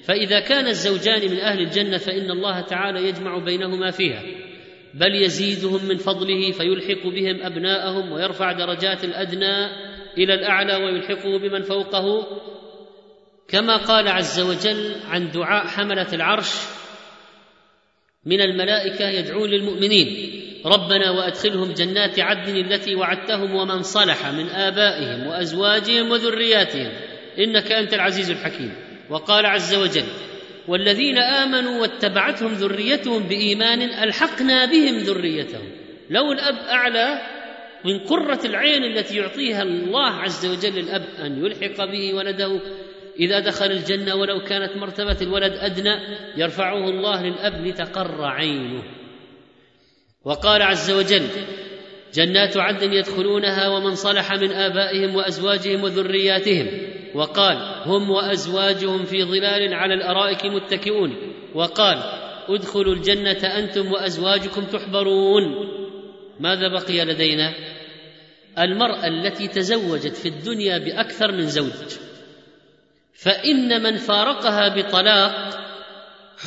[0.03, 4.23] فإذا كان الزوجان من أهل الجنة فإن الله تعالى يجمع بينهما فيها.
[4.93, 9.65] بل يزيدهم من فضله فيلحق بهم أبناءهم ويرفع درجات الأدنى
[10.17, 12.27] إلى الأعلى ويلحقه بمن فوقه.
[13.47, 16.51] كما قال عز وجل عن دعاء حملة العرش
[18.25, 20.33] من الملائكة يدعون للمؤمنين
[20.65, 26.91] ربنا وأدخلهم جنات عدن التي وعدتهم ومن صلح من آبائهم وأزواجهم وذرياتهم
[27.39, 28.73] إنك أنت العزيز الحكيم.
[29.09, 30.05] وقال عز وجل
[30.67, 35.71] والذين آمنوا واتبعتهم ذريتهم بإيمان ألحقنا بهم ذريتهم.
[36.09, 37.21] لو الأب أعلى
[37.85, 42.61] من قرة العين التي يعطيها الله عز وجل الاب أن يلحق به ولده
[43.19, 45.95] إذا دخل الجنة ولو كانت مرتبة الولد أدنى
[46.37, 48.83] يرفعه الله للأب لتقر عينه.
[50.25, 51.27] وقال عز وجل
[52.13, 56.67] جنات عدن يدخلونها ومن صلح من آبائهم وأزواجهم وذرياتهم.
[57.15, 61.15] وقال هم وأزواجهم في ظلال على الأرائك متكئون.
[61.55, 61.97] وقال
[62.49, 65.43] ادخلوا الجنة أنتم وأزواجكم تحبرون.
[66.39, 67.53] ماذا بقي لدينا؟
[68.59, 72.12] المرأة التي تزوجت في الدنيا بأكثر من زوج.
[73.23, 75.59] فإن من فارقها بطلاق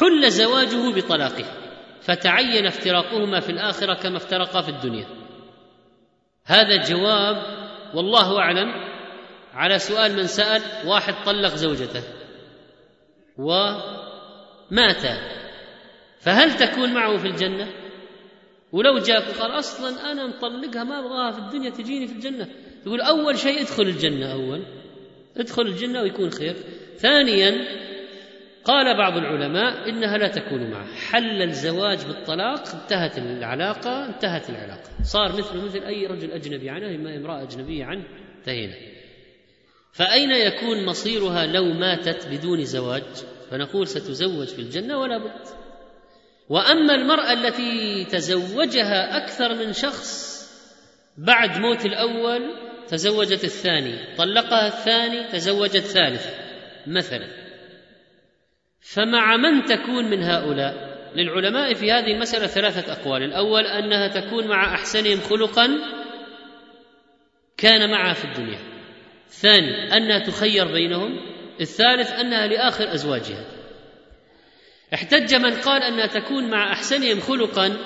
[0.00, 1.44] حل زواجه بطلاقه
[2.00, 5.06] فتعين افتراقهما في الآخرة كما افترقا في الدنيا.
[6.44, 7.36] هذا جواب
[7.94, 8.68] والله أعلم
[9.54, 12.02] على سؤال من سأل واحد طلق زوجته
[13.38, 15.02] ومات.
[16.20, 17.68] فهل تكون معه في الجنة؟
[18.72, 22.48] ولو جاء قال أصلا أنا مطلقها ما أبغاها في الدنيا تجيني في الجنة.
[22.86, 24.75] يقول أول شيء ادخل الجنة أول.
[25.38, 26.56] ادخل الجنة ويكون خير.
[26.96, 27.54] ثانيا
[28.64, 30.94] قال بعض العلماء إنها لا تكون معه.
[30.94, 34.90] حل الزواج بالطلاق انتهت العلاقة انتهت العلاقة.
[35.02, 38.04] صار مثله مثل أي رجل أجنبي عنه اما امرأة أجنبية عنه
[38.38, 38.74] انتهينا.
[39.92, 43.02] فأين يكون مصيرها لو ماتت بدون زواج؟
[43.50, 45.46] فنقول ستزوج في الجنة ولا بد.
[46.48, 50.36] وأما المرأة التي تزوجها أكثر من شخص
[51.18, 52.42] بعد موت الأول
[52.88, 56.26] تزوجت الثاني طلقها الثاني تزوجت ثالث
[56.86, 57.28] مثلا.
[58.80, 63.22] فمع من تكون من هؤلاء؟ للعلماء في هذه المسألة ثلاثة أقوال.
[63.22, 65.68] الأول أنها تكون مع أحسنهم خلقا
[67.56, 68.58] كان معها في الدنيا.
[69.26, 71.20] الثاني أنها تخير بينهم.
[71.60, 73.44] الثالث أنها لآخر أزواجها.
[74.94, 77.76] احتج من قال أنها تكون مع أحسنهم خلقا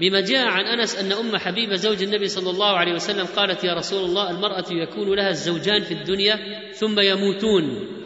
[0.00, 3.74] بما جاء عن أنس أن أم حبيبة زوج النبي صلى الله عليه وسلم قالت يا
[3.74, 6.38] رسول الله المرأة يكون لها الزوجان في الدنيا
[6.72, 7.96] ثم يموتون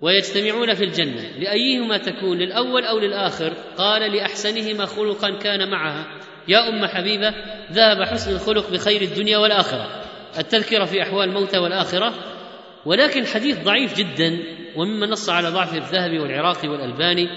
[0.00, 1.38] ويجتمعون في الجنة.
[1.38, 6.20] لأيهما تكون للأول أو للآخر؟ قال لأحسنهما خلقا كان معها.
[6.48, 7.34] يا أم حبيبة
[7.72, 10.04] ذهب حسن الخلق بخير الدنيا والآخرة.
[10.38, 12.14] التذكرة في أحوال الموتى والآخرة.
[12.86, 14.38] ولكن حديث ضعيف جدا
[14.76, 17.28] ومما نص على ضعف الذهبي والعراقي والألباني.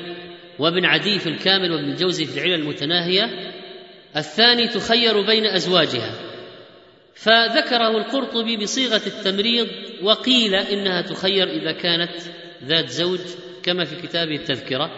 [0.59, 3.54] وابن عدي في الكامل وابن الجوزي في العلل المتناهية.
[4.17, 6.11] الثاني تخير بين أزواجها.
[7.13, 9.67] فذكره القرطبي بصيغة التمريض
[10.03, 12.11] وقيل إنها تخير إذا كانت
[12.63, 13.19] ذات زوج
[13.63, 14.91] كما في كتابه التذكرة.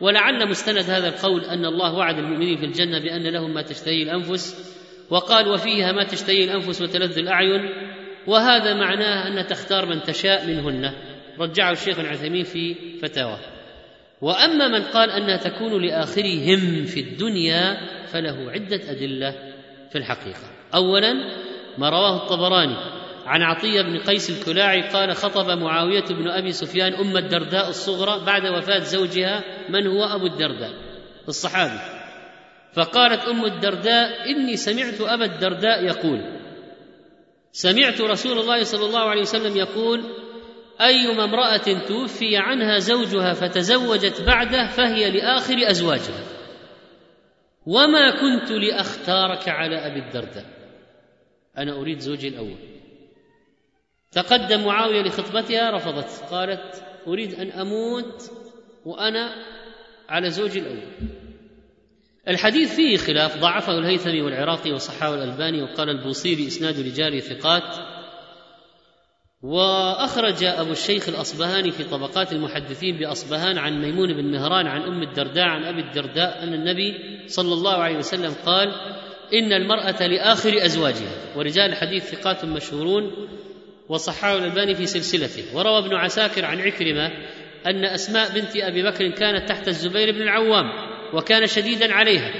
[0.00, 4.74] ولعل مستند هذا القول أن الله وعد المؤمنين في الجنة بأن لهم ما تشتهي الأنفس
[5.10, 7.60] وقال وفيها ما تشتهي الأنفس وتلذ الأعين
[8.26, 10.92] وهذا معناه أن تختار من تشاء منهن.
[11.38, 13.53] رجعه الشيخ العثيمين في فتاواه
[14.24, 19.30] وأما من قال انها تكون لآخرهم في الدنيا فله عدة أدلة
[19.90, 20.50] في الحقيقة.
[20.74, 21.12] اولا
[21.78, 22.76] ما رواه الطبراني
[23.26, 28.46] عن عطية بن قيس الكلاعي قال خطب معاوية بن أبي سفيان أم الدرداء الصغرى بعد
[28.46, 30.72] وفاة زوجها من هو أبو الدرداء؟
[31.28, 31.78] الصحابي.
[32.72, 36.20] فقالت أم الدرداء إني سمعت أبا الدرداء يقول
[37.52, 40.23] سمعت رسول الله صلى الله عليه وسلم يقول
[40.80, 46.24] أيما امرأة توفي عنها زوجها فتزوجت بعده فهي لآخر أزواجها.
[47.66, 50.46] وما كنت لأختارك على أبي الدرداء.
[51.58, 52.58] أنا أريد زوجي الأول.
[54.12, 56.32] تقدم معاوية لخطبتها رفضت.
[56.32, 58.30] قالت أريد أن أموت
[58.84, 59.34] وأنا
[60.08, 60.92] على زوجي الأول.
[62.28, 67.93] الحديث فيه خلاف ضعفه الهيثمي والعراقي وصححه الالباني وقال البوصيري اسناد رجال ثقات
[69.44, 75.44] وأخرج أبو الشيخ الأصبهاني في طبقات المحدثين بأصبهان عن ميمون بن مهران عن أم الدرداء
[75.44, 76.94] عن أبي الدرداء أن النبي
[77.26, 78.72] صلى الله عليه وسلم قال
[79.34, 83.28] إن المرأة لآخر أزواجها ورجال الحديث ثقات مشهورون
[83.88, 87.10] وصححه الألباني في سلسلته وروى ابن عساكر عن عكرمة
[87.66, 90.70] أن أسماء بنت أبي بكر كانت تحت الزبير بن العوام
[91.14, 92.32] وكان شديدا عليها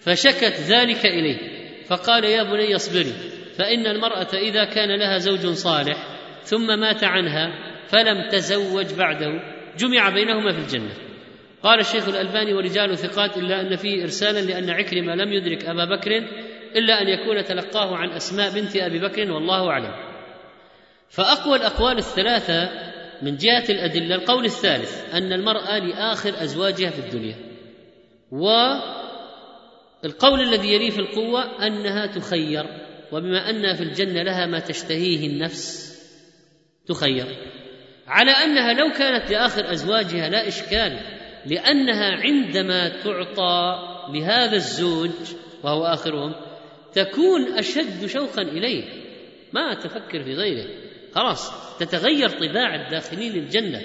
[0.00, 1.38] فشكت ذلك إليه
[1.86, 5.96] فقال يا بني اصبري فإن المرأة إذا كان لها زوج صالح
[6.42, 7.50] ثم مات عنها
[7.86, 9.40] فلم تزوج بعده
[9.78, 10.92] جمع بينهما في الجنة.
[11.62, 16.10] قال الشيخ الألباني ورجال ثقات إلا أن فيه إرسالا لأن عكرمة لم يدرك أبا بكر
[16.76, 19.94] إلا أن يكون تلقاه عن أسماء بنت أبي بكر والله أعلم.
[21.08, 22.70] فأقوى الأقوال الثلاثة
[23.22, 27.36] من جهة الأدلة القول الثالث أن المرأة لآخر أزواجها في الدنيا.
[28.30, 28.80] والقول
[30.40, 32.87] الذي يليه في القوة أنها تخير.
[33.12, 35.98] وبما أنها في الجنة لها ما تشتهيه النفس
[36.86, 37.26] تخير.
[38.06, 41.00] على أنها لو كانت لآخر أزواجها لا إشكال
[41.46, 43.78] لأنها عندما تعطى
[44.14, 45.10] لهذا الزوج
[45.62, 46.34] وهو آخرهم
[46.92, 48.84] تكون أشد شوقا إليه.
[49.52, 50.66] ما تفكر في غيره.
[51.14, 53.82] خلاص تتغير طباع الداخلين للجنة.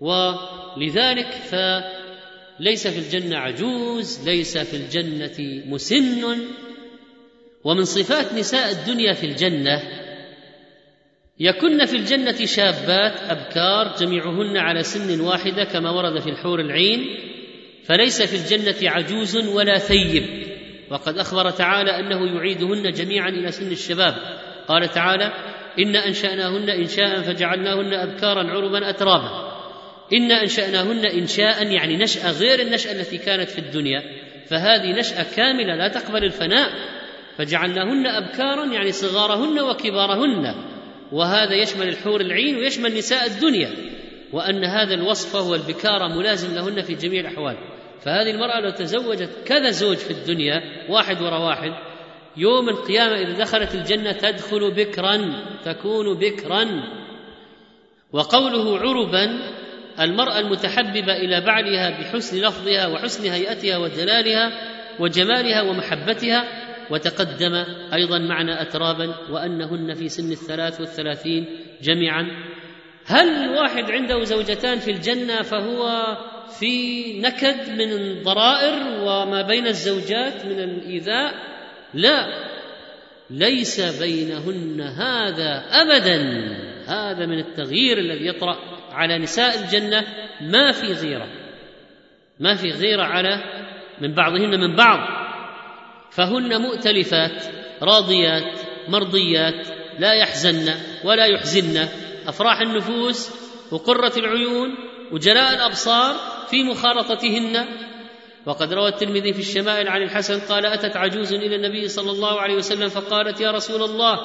[0.00, 6.38] ولذلك فليس في الجنة عجوز ليس في الجنة مسن.
[7.68, 9.82] ومن صفات نساء الدنيا في الجنة
[11.40, 17.16] يكن في الجنة شابات أبكار جميعهن على سن واحدة كما ورد في الحور العين
[17.84, 20.24] فليس في الجنة عجوز ولا ثيب.
[20.90, 24.14] وقد أخبر تعالى أنه يعيدهن جميعا إلى سن الشباب.
[24.68, 25.32] قال تعالى
[25.78, 29.58] أنا أنشأناهن انشاء فجعلناهن ابكارا عربا اترابا.
[30.12, 34.02] أنا أنشأناهن انشاء يعني نشاه غير النشأة التي كانت في الدنيا.
[34.46, 36.97] فهذه نشأة كاملة لا تقبل الفناء.
[37.38, 40.54] فجعلناهن أبكارا يعني صغارهن وكبارهن.
[41.12, 43.70] وهذا يشمل الحور العين ويشمل نساء الدنيا.
[44.32, 47.56] وأن هذا الوصف هو البكاره ملازم لهن في جميع الأحوال.
[48.04, 51.72] فهذه المرأة لو تزوجت كذا زوج في الدنيا واحد وراء واحد
[52.36, 55.18] يوم القيامة إذا دخلت الجنة تدخل بكرا
[55.64, 56.66] تكون بكرا.
[58.12, 59.38] وقوله عربا
[60.00, 64.52] المرأة المتحببة إلى بعلها بحسن لفظها وحسن هيئتها ودلالها
[65.00, 67.54] وجمالها ومحبتها وتقدم
[67.94, 71.46] أيضا معنى اترابا وأنهن في سن الثلاث والثلاثين
[71.82, 72.26] جميعا.
[73.06, 76.16] هل واحد عنده زوجتان في الجنة فهو
[76.58, 81.34] في نكد من الضرائر وما بين الزوجات من الإيذاء؟
[81.94, 82.48] لا.
[83.30, 86.18] ليس بينهن هذا ابدا.
[86.86, 88.56] هذا من التغيير الذي يطرأ
[88.92, 90.04] على نساء الجنة.
[90.40, 91.28] ما في غيرة.
[92.40, 93.42] ما في غيرة على
[94.00, 95.17] من بعضهن من بعض.
[96.10, 97.44] فهن مؤتلفات
[97.82, 98.58] راضيات
[98.88, 99.66] مرضيات
[99.98, 100.74] لا يحزن
[101.04, 101.88] ولا يحزن.
[102.26, 103.30] أفراح النفوس
[103.72, 104.68] وقرة العيون
[105.12, 106.14] وجلاء الأبصار
[106.50, 107.66] في مخالطتهن
[108.46, 112.54] وقد روى الترمذي في الشمائل عن الحسن قال أتت عجوز إلى النبي صلى الله عليه
[112.54, 114.18] وسلم فقالت يا رسول الله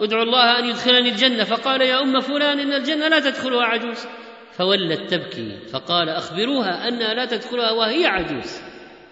[0.00, 1.44] ادعو الله أن يدخلني الجنة.
[1.44, 4.06] فقال يا أم فلان إن الجنة لا تدخلها عجوز.
[4.52, 8.60] فولت تبكي فقال أخبروها أنها لا تدخلها وهي عجوز.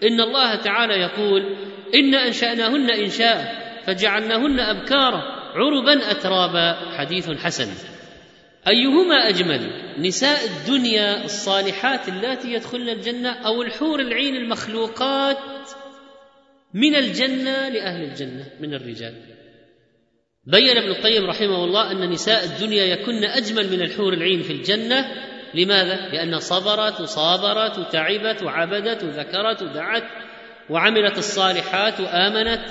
[0.03, 1.55] إن الله تعالى يقول
[1.95, 5.21] أنا أنشأناهن انشاء فجعلناهن ابكارا
[5.53, 6.97] عربا اترابا.
[6.97, 7.67] حديث حسن.
[8.67, 15.37] أيهما أجمل نساء الدنيا الصالحات اللاتي يدخلن الجنة أو الحور العين المخلوقات
[16.73, 19.13] من الجنة لأهل الجنة من الرجال؟
[20.45, 25.05] بين ابن القيم رحمه الله أن نساء الدنيا يكن أجمل من الحور العين في الجنة.
[25.53, 30.03] لماذا؟ لأن صبرت وصابرت وتعبت وعبدت وذكرت ودعت.
[30.69, 32.61] وعملت الصالحات وآمنت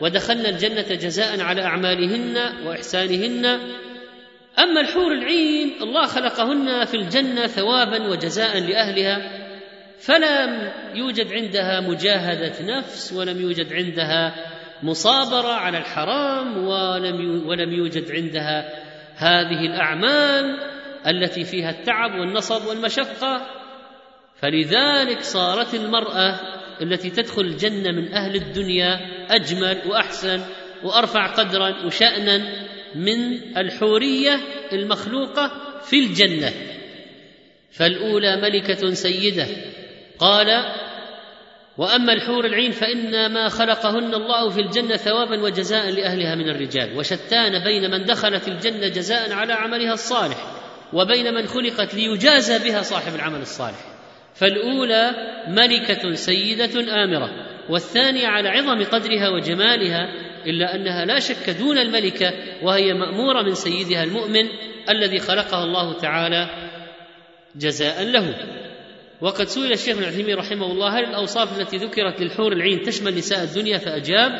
[0.00, 3.44] ودخلنا الجنة جزاء على أعمالهن وإحسانهن.
[4.58, 9.40] أما الحور العين الله خلقهن في الجنة ثوابا وجزاء لأهلها
[10.00, 14.34] فلم يوجد عندها مجاهدة نفس ولم يوجد عندها
[14.82, 18.72] مصابرة على الحرام ولم ولم يوجد عندها
[19.16, 20.58] هذه الأعمال
[21.06, 23.46] التي فيها التعب والنصب والمشقة.
[24.36, 29.00] فلذلك صارت المرأة التي تدخل الجنة من أهل الدنيا
[29.30, 30.40] أجمل وأحسن
[30.84, 34.40] وأرفع قدرا وشأنا من الحورية
[34.72, 35.50] المخلوقة
[35.82, 36.52] في الجنة.
[37.72, 39.46] فالأولى ملكة سيدة.
[40.18, 40.46] قال
[41.78, 46.98] وأما الحور العين فانما خلقهن الله في الجنة ثوابا وجزاء لأهلها من الرجال.
[46.98, 50.36] وشتان بين من دخلت الجنة جزاء على عملها الصالح
[50.92, 53.99] وبين من خلقت ليجازى بها صاحب العمل الصالح.
[54.34, 55.10] فالأولى
[55.48, 57.30] ملكة سيدة آمرة
[57.68, 60.08] والثانية على عظم قدرها وجمالها
[60.46, 62.32] إلا أنها لا شك دون الملكة
[62.62, 64.48] وهي مأمورة من سيدها المؤمن
[64.90, 66.48] الذي خلقها الله تعالى
[67.56, 68.34] جزاء له.
[69.20, 73.44] وقد سئل الشيخ ابن عثيمين رحمه الله هل الأوصاف التي ذكرت للحور العين تشمل نساء
[73.44, 74.32] الدنيا؟ فأجاب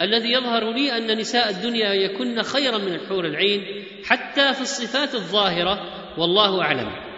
[0.00, 5.78] الذي يظهر لي أن نساء الدنيا يكن خيرا من الحور العين حتى في الصفات الظاهرة
[6.18, 7.13] والله أعلم.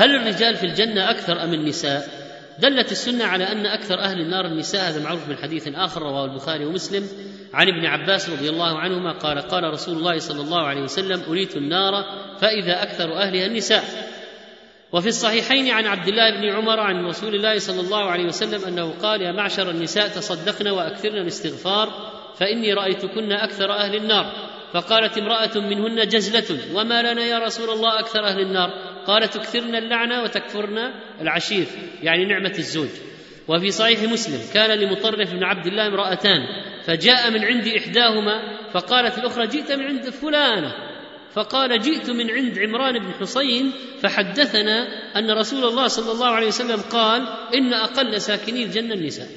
[0.00, 2.08] هل الرجال في الجنة أكثر أم النساء؟
[2.58, 6.64] دلت السنة على أن أكثر أهل النار النساء هذا معروف من حديث آخر رواه البخاري
[6.64, 7.08] ومسلم
[7.54, 11.56] عن ابن عباس رضي الله عنهما قال قال رسول الله صلى الله عليه وسلم أريت
[11.56, 12.04] النار
[12.40, 13.84] فإذا أكثر أهلها النساء.
[14.92, 18.94] وفي الصحيحين عن عبد الله بن عمر عن رسول الله صلى الله عليه وسلم أنه
[19.02, 24.32] قال يا معشر النساء تصدقن وأكثرن الاستغفار فإني رأيتكن أكثر أهل النار.
[24.72, 30.22] فقالت امرأة منهن جزلة وما لنا يا رسول الله أكثر أهل النار؟ قال تكثرن اللعنه
[30.22, 30.78] وتكفرن
[31.20, 31.66] العشير
[32.02, 32.88] يعني نعمة الزوج.
[33.48, 36.40] وفي صحيح مسلم كان لمطرف بن عبد الله امرأتان
[36.84, 40.72] فجاء من عند إحداهما فقالت الأخرى جئت من عند فلانة.
[41.32, 44.86] فقال جئت من عند عمران بن حصين فحدثنا
[45.18, 49.28] أن رسول الله صلى الله عليه وسلم قال إن أقل ساكني الجنة النساء.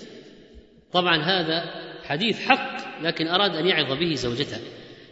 [0.94, 1.64] طبعا هذا
[2.03, 4.57] حديث حق لكن أراد أن يعظ به زوجته.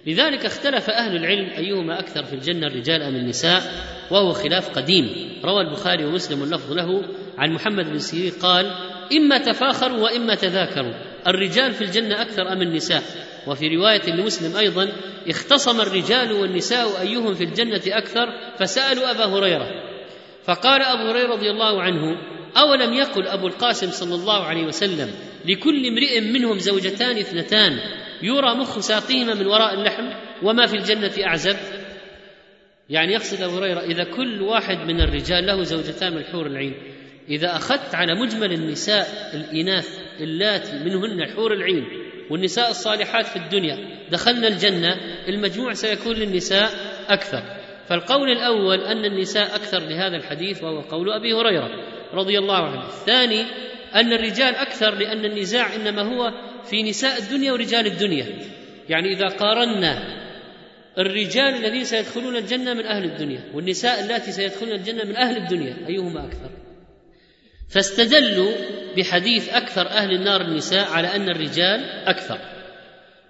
[0.08, 3.62] لذلك اختلف أهل العلم أيهما أكثر في الجنة الرجال أم النساء؟
[4.12, 5.32] وهو خلاف قديم.
[5.46, 7.04] روى البخاري ومسلم اللفظ له.
[7.38, 8.72] عن محمد بن سيرين قال
[9.14, 10.94] إما تفاخروا وإما تذاكروا.
[11.28, 13.04] الرجال في الجنة أكثر أم النساء؟
[13.48, 14.92] وفي رواية لمسلم أيضا
[15.30, 18.28] اختصم الرجال والنساء أيهم في الجنة أكثر؟
[18.60, 19.68] فسألوا أبا هريرة.
[20.44, 22.18] فقال أبو هريرة رضي الله عنه
[22.58, 25.10] أولم يقل أبو القاسم صلى الله عليه وسلم
[25.46, 27.80] لكل امرئ منهم زوجتان اثنتان
[28.24, 30.10] يرى مخ ساقيهما من وراء اللحم
[30.44, 31.58] وما في الجنة أعزب.
[32.90, 36.74] يعني يقصد أبو هريرة إذا كل واحد من الرجال له زوجتان من الحور العين
[37.30, 41.86] إذا أخذت على مجمل النساء الإناث اللاتي منهن الحور العين
[42.30, 43.78] والنساء الصالحات في الدنيا
[44.12, 44.96] دخلنا الجنة
[45.28, 46.70] المجموع سيكون للنساء
[47.10, 47.44] أكثر.
[47.88, 51.70] فالقول الأول أن النساء أكثر لهذا الحديث وهو قول أبي هريرة
[52.14, 52.86] رضي الله عنه.
[52.86, 53.46] الثاني
[53.96, 56.32] أن الرجال أكثر لأن النزاع إنما هو
[56.66, 58.26] في نساء الدنيا ورجال الدنيا.
[58.90, 60.22] يعني إذا قارنا
[60.98, 66.26] الرجال الذين سيدخلون الجنة من أهل الدنيا والنساء اللاتي سيدخلن الجنة من أهل الدنيا أيهما
[66.26, 66.50] أكثر؟
[67.70, 68.52] فاستدلوا
[68.98, 72.38] بحديث أكثر أهل النار النساء على أن الرجال أكثر.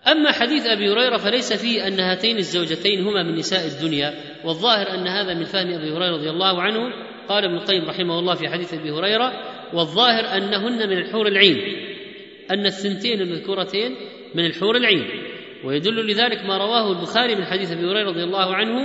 [0.07, 4.13] أما حديث أبي هريرة فليس فيه أن هاتين الزوجتين هما من نساء الدنيا
[4.45, 6.79] والظاهر أن هذا من فهم أبي هريرة رضي الله عنه
[7.29, 9.31] قال ابن القيم رحمه الله في حديث أبي هريرة
[9.73, 11.57] والظاهر أنهن من الحور العين.
[12.51, 13.95] أن الثنتين المذكورتين
[14.35, 15.07] من الحور العين.
[15.63, 18.75] ويدل لذلك ما رواه البخاري من حديث أبي هريرة رضي الله عنه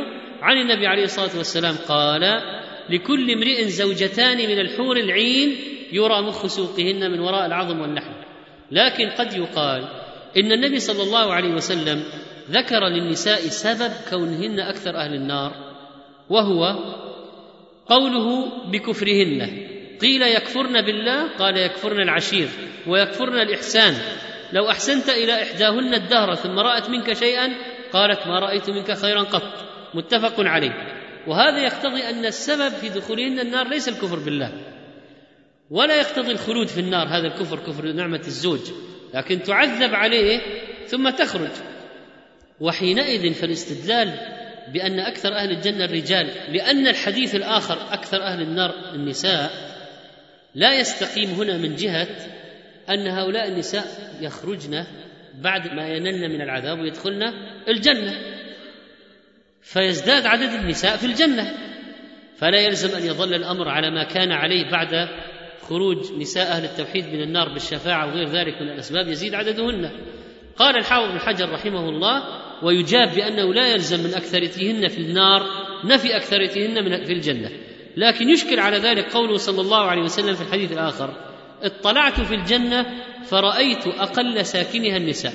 [0.42, 2.42] عن النبي عليه الصلاة والسلام قال
[2.90, 5.56] لكل امرئ زوجتان من الحور العين
[5.92, 8.12] يرى مخ سوقهن من وراء العظم واللحم
[8.70, 9.88] لكن قد يقال
[10.36, 12.02] إن النبي صلى الله عليه وسلم
[12.50, 15.52] ذكر للنساء سبب كونهن أكثر أهل النار
[16.30, 16.76] وهو
[17.86, 19.66] قوله بكفرهن.
[20.00, 22.48] قيل يكفرن بالله؟ قال يكفرن العشير
[22.86, 23.94] ويكفرن الإحسان.
[24.52, 27.54] لو أحسنت إلى إحداهن الدهر ثم رأت منك شيئا
[27.92, 29.52] قالت ما رأيت منك خيرا قط.
[29.94, 30.72] متفق عليه.
[31.26, 34.52] وهذا يقتضي أن السبب في دخولهن النار ليس الكفر بالله.
[35.70, 38.60] ولا يقتضي الخلود في النار هذا الكفر كفر نعمة الزوج.
[39.14, 40.40] لكن تعذب عليه
[40.86, 41.52] ثم تخرج.
[42.60, 44.18] وحينئذ فالاستدلال
[44.72, 49.75] بأن أكثر أهل الجنة الرجال لأن الحديث الآخر أكثر أهل النار النساء
[50.56, 52.08] لا يستقيم هنا من جهة
[52.90, 53.84] أن هؤلاء النساء
[54.20, 54.84] يخرجن
[55.34, 57.22] بعد ما ينلن من العذاب ويدخلن
[57.68, 58.14] الجنة.
[59.60, 61.54] فيزداد عدد النساء في الجنة.
[62.36, 65.08] فلا يلزم أن يظل الأمر على ما كان عليه بعد
[65.60, 69.90] خروج نساء أهل التوحيد من النار بالشفاعة وغير ذلك من الأسباب يزيد عددهن.
[70.56, 72.22] قال الحافظ بن حجر رحمه الله
[72.62, 75.42] ويجاب بأنه لا يلزم من أكثرتهن في النار
[75.84, 77.50] نفي أكثرتهن في الجنة.
[77.96, 81.14] لكن يشكل على ذلك قوله صلى الله عليه وسلم في الحديث الآخر
[81.62, 82.86] اطلعت في الجنة
[83.24, 85.32] فرأيت أقل ساكنها النساء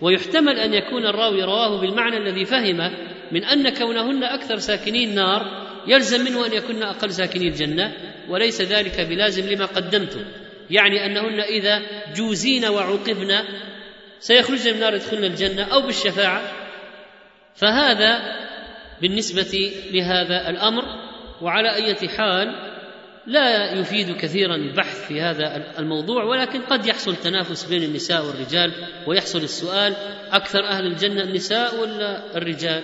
[0.00, 2.90] ويحتمل أن يكون الراوي رواه بالمعنى الذي فهم
[3.32, 7.92] من أن كونهن أكثر ساكني النار يلزم منه أن يكن أقل ساكني الجنة
[8.28, 10.24] وليس ذلك بلازم لما قدمته
[10.70, 11.82] يعني أنهن إذا
[12.16, 13.38] جوزين وعوقبن
[14.20, 16.42] سيخرجن من النار يدخلن الجنة أو بالشفاعة
[17.54, 18.36] فهذا
[19.00, 20.99] بالنسبة لهذا الأمر
[21.42, 22.70] وعلى اية حال
[23.26, 28.72] لا يفيد كثيرا البحث في هذا الموضوع ولكن قد يحصل تنافس بين النساء والرجال
[29.06, 29.94] ويحصل السؤال
[30.30, 32.82] أكثر أهل الجنة النساء ولا الرجال؟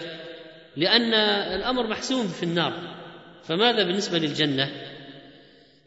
[0.76, 1.14] لأن
[1.54, 2.72] الأمر محسوم في النار.
[3.44, 4.70] فماذا بالنسبة للجنة؟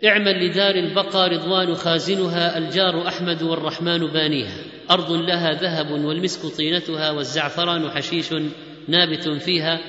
[0.06, 4.58] اعمل لدار البقى رضوان خازنها الجار أحمد والرحمن بانيها.
[4.92, 8.34] أرض لها ذهب والمسك طينتها والزعفران حشيش
[8.88, 9.80] نابت فيها.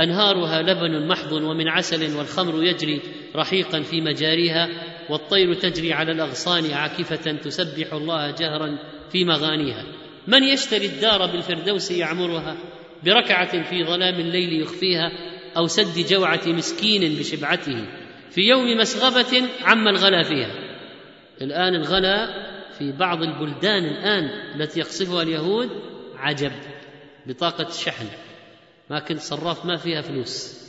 [0.00, 3.00] أنهارها لبن محض ومن عسل والخمر يجري
[3.36, 4.68] رحيقا في مجاريها
[5.10, 8.78] والطير تجري على الأغصان عاكفة تسبح الله جهرا
[9.12, 9.84] في مغانيها.
[10.26, 12.56] من يشتري الدار بالفردوس يعمرها
[13.04, 15.12] بركعة في ظلام الليل يخفيها
[15.56, 17.84] أو سد جوعة مسكين بشبعته.
[18.30, 20.54] في يوم مسغبة عم الغلا فيها.
[21.42, 22.26] الآن الغلا
[22.78, 24.24] في بعض البلدان الآن
[24.60, 25.70] التي يقصفها اليهود
[26.16, 26.52] عجب
[27.26, 28.06] بطاقة الشحن.
[28.90, 30.60] ما كنت صراف ما فيها فلوس.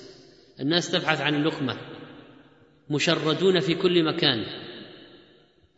[0.60, 1.77] الناس تبحث عن اللقمة
[2.89, 4.45] مشردون في كل مكان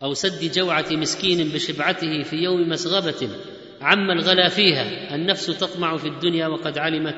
[0.04, 3.30] أو سد جوعة مسكين بشبعته في يوم مسغبة
[3.82, 5.16] عم الغلا فيها.
[5.16, 7.16] النفس تطمع في الدنيا وقد علمت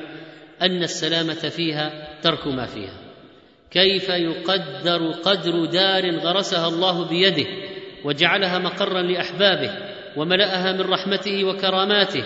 [0.62, 2.98] أن السلامة فيها ترك ما فيها.
[3.70, 7.46] كيف يقدر قدر دار غرسها الله بيده
[8.04, 12.24] وجعلها مقرا لأحبابه وملأها من رحمته وكراماته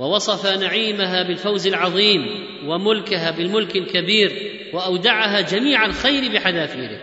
[0.00, 7.00] ووصف نعيمها بالفوز العظيم وملكها بالملك الكبير وأودعها جميع الخير بحذافيره.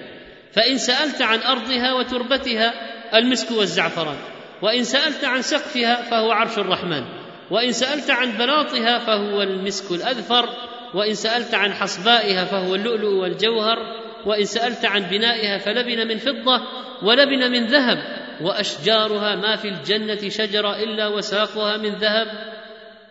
[0.51, 2.73] فإن سألت عن أرضها وتربتها
[3.17, 4.17] المسك والزعفران
[4.61, 7.03] وإن سألت عن سقفها فهو عرش الرحمن
[7.51, 10.49] وإن سألت عن بلاطها فهو المسك الأذفر
[10.93, 13.77] وإن سألت عن حصبائها فهو اللؤلؤ والجوهر
[14.25, 16.61] وإن سألت عن بنائها فلبن من فضة
[17.03, 17.97] ولبن من ذهب
[18.41, 22.56] وأشجارها ما في الجنة شجرة إلا وساقها من ذهب.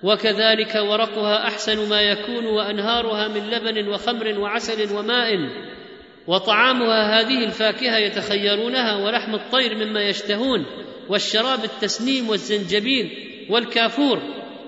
[0.02, 5.50] وكذلك ورقها أحسن ما يكون وأنهارها من لبن وخمر وعسل وماء
[6.26, 10.66] وطعامها هذه الفاكهة يتخيرونها ولحم الطير مما يشتهون
[11.08, 13.10] والشراب التسنيم والزنجبيل
[13.50, 14.22] والكافور.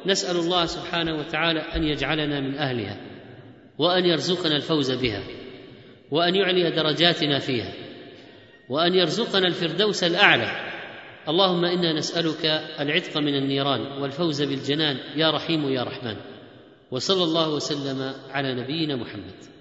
[0.06, 2.96] نسأل الله سبحانه وتعالى أن يجعلنا من أهلها
[3.78, 5.22] وأن يرزقنا الفوز بها
[6.10, 7.72] وأن يعلي درجاتنا فيها
[8.68, 10.77] وأن يرزقنا الفردوس الأعلى.
[11.28, 12.44] اللهم إنا نسألك
[12.80, 16.16] العتق من النيران والفوز بالجنان يا رحيم يا رحمن.
[16.90, 19.57] وصلى الله وسلم على نبينا محمد.